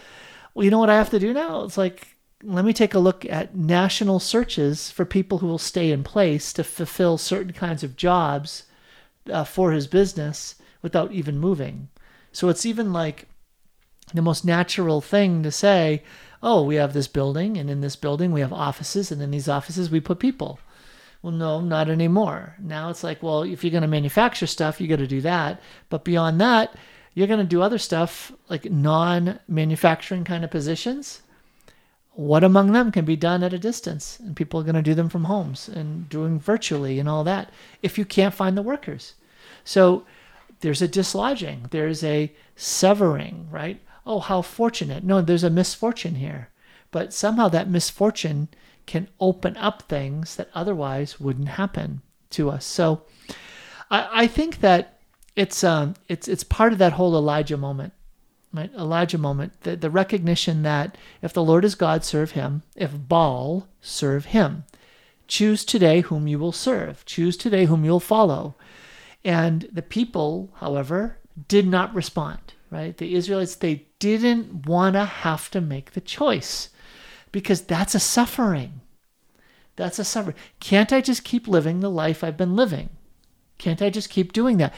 [0.53, 1.63] well, you know what I have to do now?
[1.63, 5.91] It's like, let me take a look at national searches for people who will stay
[5.91, 8.63] in place to fulfill certain kinds of jobs
[9.31, 11.89] uh, for his business without even moving.
[12.31, 13.27] So it's even like
[14.13, 16.03] the most natural thing to say,
[16.43, 19.49] oh, we have this building, and in this building we have offices, and in these
[19.49, 20.59] offices we put people.
[21.21, 22.55] Well, no, not anymore.
[22.59, 25.61] Now it's like, well, if you're going to manufacture stuff, you got to do that.
[25.89, 26.75] But beyond that,
[27.13, 31.21] you're going to do other stuff like non manufacturing kind of positions.
[32.13, 34.19] What among them can be done at a distance?
[34.19, 37.51] And people are going to do them from homes and doing virtually and all that
[37.81, 39.13] if you can't find the workers.
[39.63, 40.05] So
[40.61, 43.79] there's a dislodging, there's a severing, right?
[44.05, 45.03] Oh, how fortunate.
[45.03, 46.49] No, there's a misfortune here.
[46.91, 48.49] But somehow that misfortune
[48.85, 52.65] can open up things that otherwise wouldn't happen to us.
[52.65, 53.03] So
[53.89, 54.99] I, I think that
[55.35, 57.93] it's um it's it's part of that whole Elijah moment.
[58.53, 58.71] Right?
[58.73, 62.63] Elijah moment, the, the recognition that if the Lord is God, serve him.
[62.75, 64.65] If Baal, serve him.
[65.29, 67.05] Choose today whom you will serve.
[67.05, 68.55] Choose today whom you'll follow.
[69.23, 72.97] And the people, however, did not respond, right?
[72.97, 76.69] The Israelites, they didn't want to have to make the choice
[77.31, 78.81] because that's a suffering.
[79.75, 80.35] That's a suffering.
[80.59, 82.89] Can't I just keep living the life I've been living?
[83.57, 84.73] Can't I just keep doing that?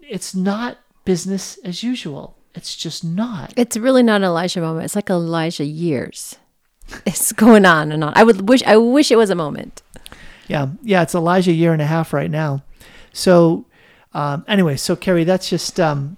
[0.00, 2.38] It's not business as usual.
[2.54, 3.52] It's just not.
[3.56, 4.84] It's really not an Elijah moment.
[4.84, 6.36] It's like Elijah years.
[7.06, 8.12] It's going on and on.
[8.14, 9.82] I would wish I wish it was a moment.
[10.48, 11.02] Yeah, yeah.
[11.02, 12.62] It's Elijah year and a half right now.
[13.12, 13.66] So
[14.12, 16.16] um, anyway, so Carrie, that's just um,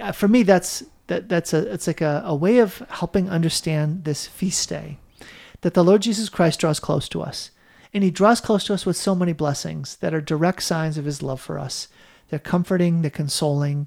[0.00, 0.42] uh, for me.
[0.42, 4.98] That's that that's a it's like a, a way of helping understand this feast day
[5.62, 7.50] that the Lord Jesus Christ draws close to us.
[7.94, 11.04] And he draws close to us with so many blessings that are direct signs of
[11.04, 11.88] his love for us.
[12.28, 13.86] They're comforting, they're consoling,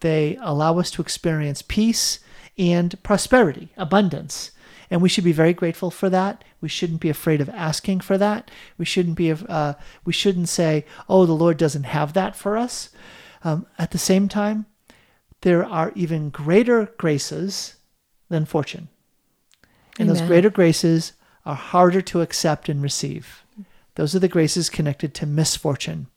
[0.00, 2.20] they allow us to experience peace
[2.58, 4.50] and prosperity, abundance.
[4.90, 6.44] And we should be very grateful for that.
[6.60, 8.50] We shouldn't be afraid of asking for that.
[8.78, 9.32] We shouldn't be.
[9.32, 9.74] Uh,
[10.04, 12.90] we shouldn't say, "Oh, the Lord doesn't have that for us."
[13.42, 14.66] Um, at the same time,
[15.46, 17.76] there are even greater graces
[18.28, 18.88] than fortune.
[19.96, 20.08] And Amen.
[20.08, 21.12] those greater graces
[21.44, 23.44] are harder to accept and receive.
[23.94, 26.08] Those are the graces connected to misfortune.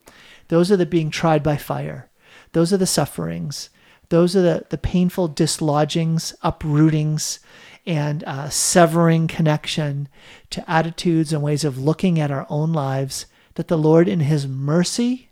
[0.48, 2.10] Those are the being tried by fire.
[2.54, 3.70] Those are the sufferings.
[4.10, 7.38] Those are the, the painful dislodgings, uprootings,
[7.86, 10.10] and uh, severing connection
[10.50, 14.48] to attitudes and ways of looking at our own lives that the Lord, in His
[14.48, 15.30] mercy,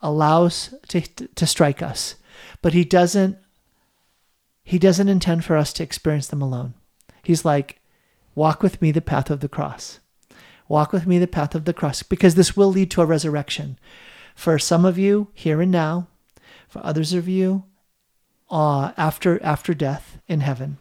[0.00, 2.14] allows to, to strike us.
[2.62, 3.38] But He doesn't.
[4.62, 6.74] He doesn't intend for us to experience them alone.
[7.22, 7.80] He's like,
[8.34, 9.98] walk with me the path of the cross.
[10.68, 13.78] Walk with me the path of the cross, because this will lead to a resurrection.
[14.34, 16.08] For some of you, here and now,
[16.68, 17.64] for others of you,
[18.50, 20.76] uh, after after death in heaven.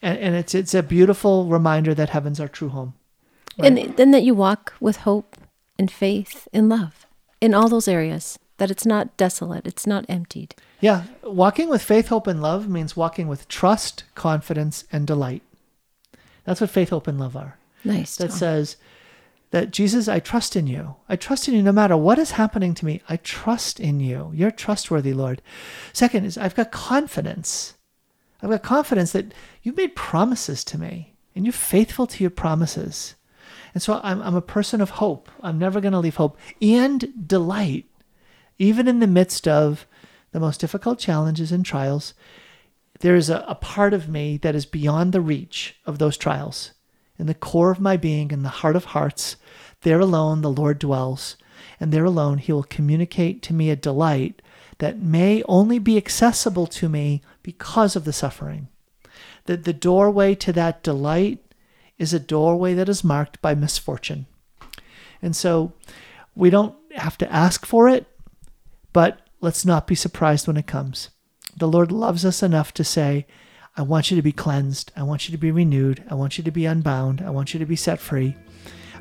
[0.00, 2.94] And, and it's it's a beautiful reminder that heaven's our true home.
[3.58, 3.78] Right?
[3.78, 5.36] And then that you walk with hope
[5.78, 7.06] and faith and love
[7.40, 8.38] in all those areas.
[8.58, 10.54] That it's not desolate, it's not emptied.
[10.80, 15.42] Yeah, walking with faith, hope, and love means walking with trust, confidence, and delight.
[16.44, 17.58] That's what faith, hope, and love are.
[17.84, 18.16] Nice.
[18.16, 18.38] That Tom.
[18.38, 18.76] says
[19.50, 20.96] that Jesus, I trust in you.
[21.08, 23.02] I trust in you no matter what is happening to me.
[23.08, 24.30] I trust in you.
[24.34, 25.40] You're trustworthy, Lord.
[25.92, 27.74] Second is I've got confidence.
[28.42, 29.32] I've got confidence that
[29.62, 33.14] you've made promises to me and you're faithful to your promises.
[33.74, 35.28] And so I'm, I'm a person of hope.
[35.42, 37.86] I'm never going to leave hope and delight,
[38.58, 39.86] even in the midst of
[40.32, 42.14] the most difficult challenges and trials
[43.00, 46.72] there is a, a part of me that is beyond the reach of those trials.
[47.18, 49.36] In the core of my being, in the heart of hearts,
[49.82, 51.36] there alone the Lord dwells,
[51.80, 54.42] and there alone he will communicate to me a delight
[54.78, 58.68] that may only be accessible to me because of the suffering.
[59.46, 61.40] That the doorway to that delight
[61.98, 64.26] is a doorway that is marked by misfortune.
[65.20, 65.72] And so
[66.36, 68.06] we don't have to ask for it,
[68.92, 71.10] but let's not be surprised when it comes.
[71.56, 73.26] The Lord loves us enough to say,
[73.76, 74.92] I want you to be cleansed.
[74.96, 76.02] I want you to be renewed.
[76.10, 77.20] I want you to be unbound.
[77.20, 78.36] I want you to be set free.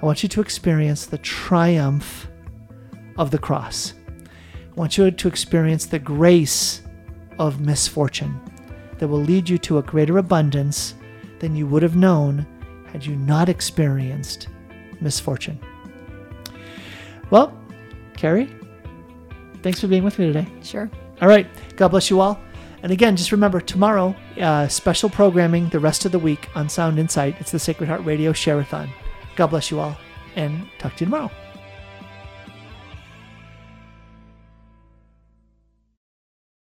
[0.01, 2.27] I want you to experience the triumph
[3.17, 3.93] of the cross.
[4.23, 6.81] I want you to experience the grace
[7.39, 8.39] of misfortune
[8.99, 10.93] that will lead you to a greater abundance
[11.39, 12.45] than you would have known
[12.91, 14.47] had you not experienced
[15.01, 15.59] misfortune.
[17.29, 17.57] Well,
[18.15, 18.55] Carrie,
[19.63, 20.47] thanks for being with me today.
[20.63, 20.89] Sure.
[21.21, 21.47] All right.
[21.75, 22.39] God bless you all.
[22.83, 26.99] And again, just remember tomorrow, uh, special programming the rest of the week on Sound
[26.99, 27.35] Insight.
[27.39, 28.89] It's the Sacred Heart Radio Share-a-thon.
[29.35, 29.97] God bless you all,
[30.35, 31.31] and talk to you tomorrow.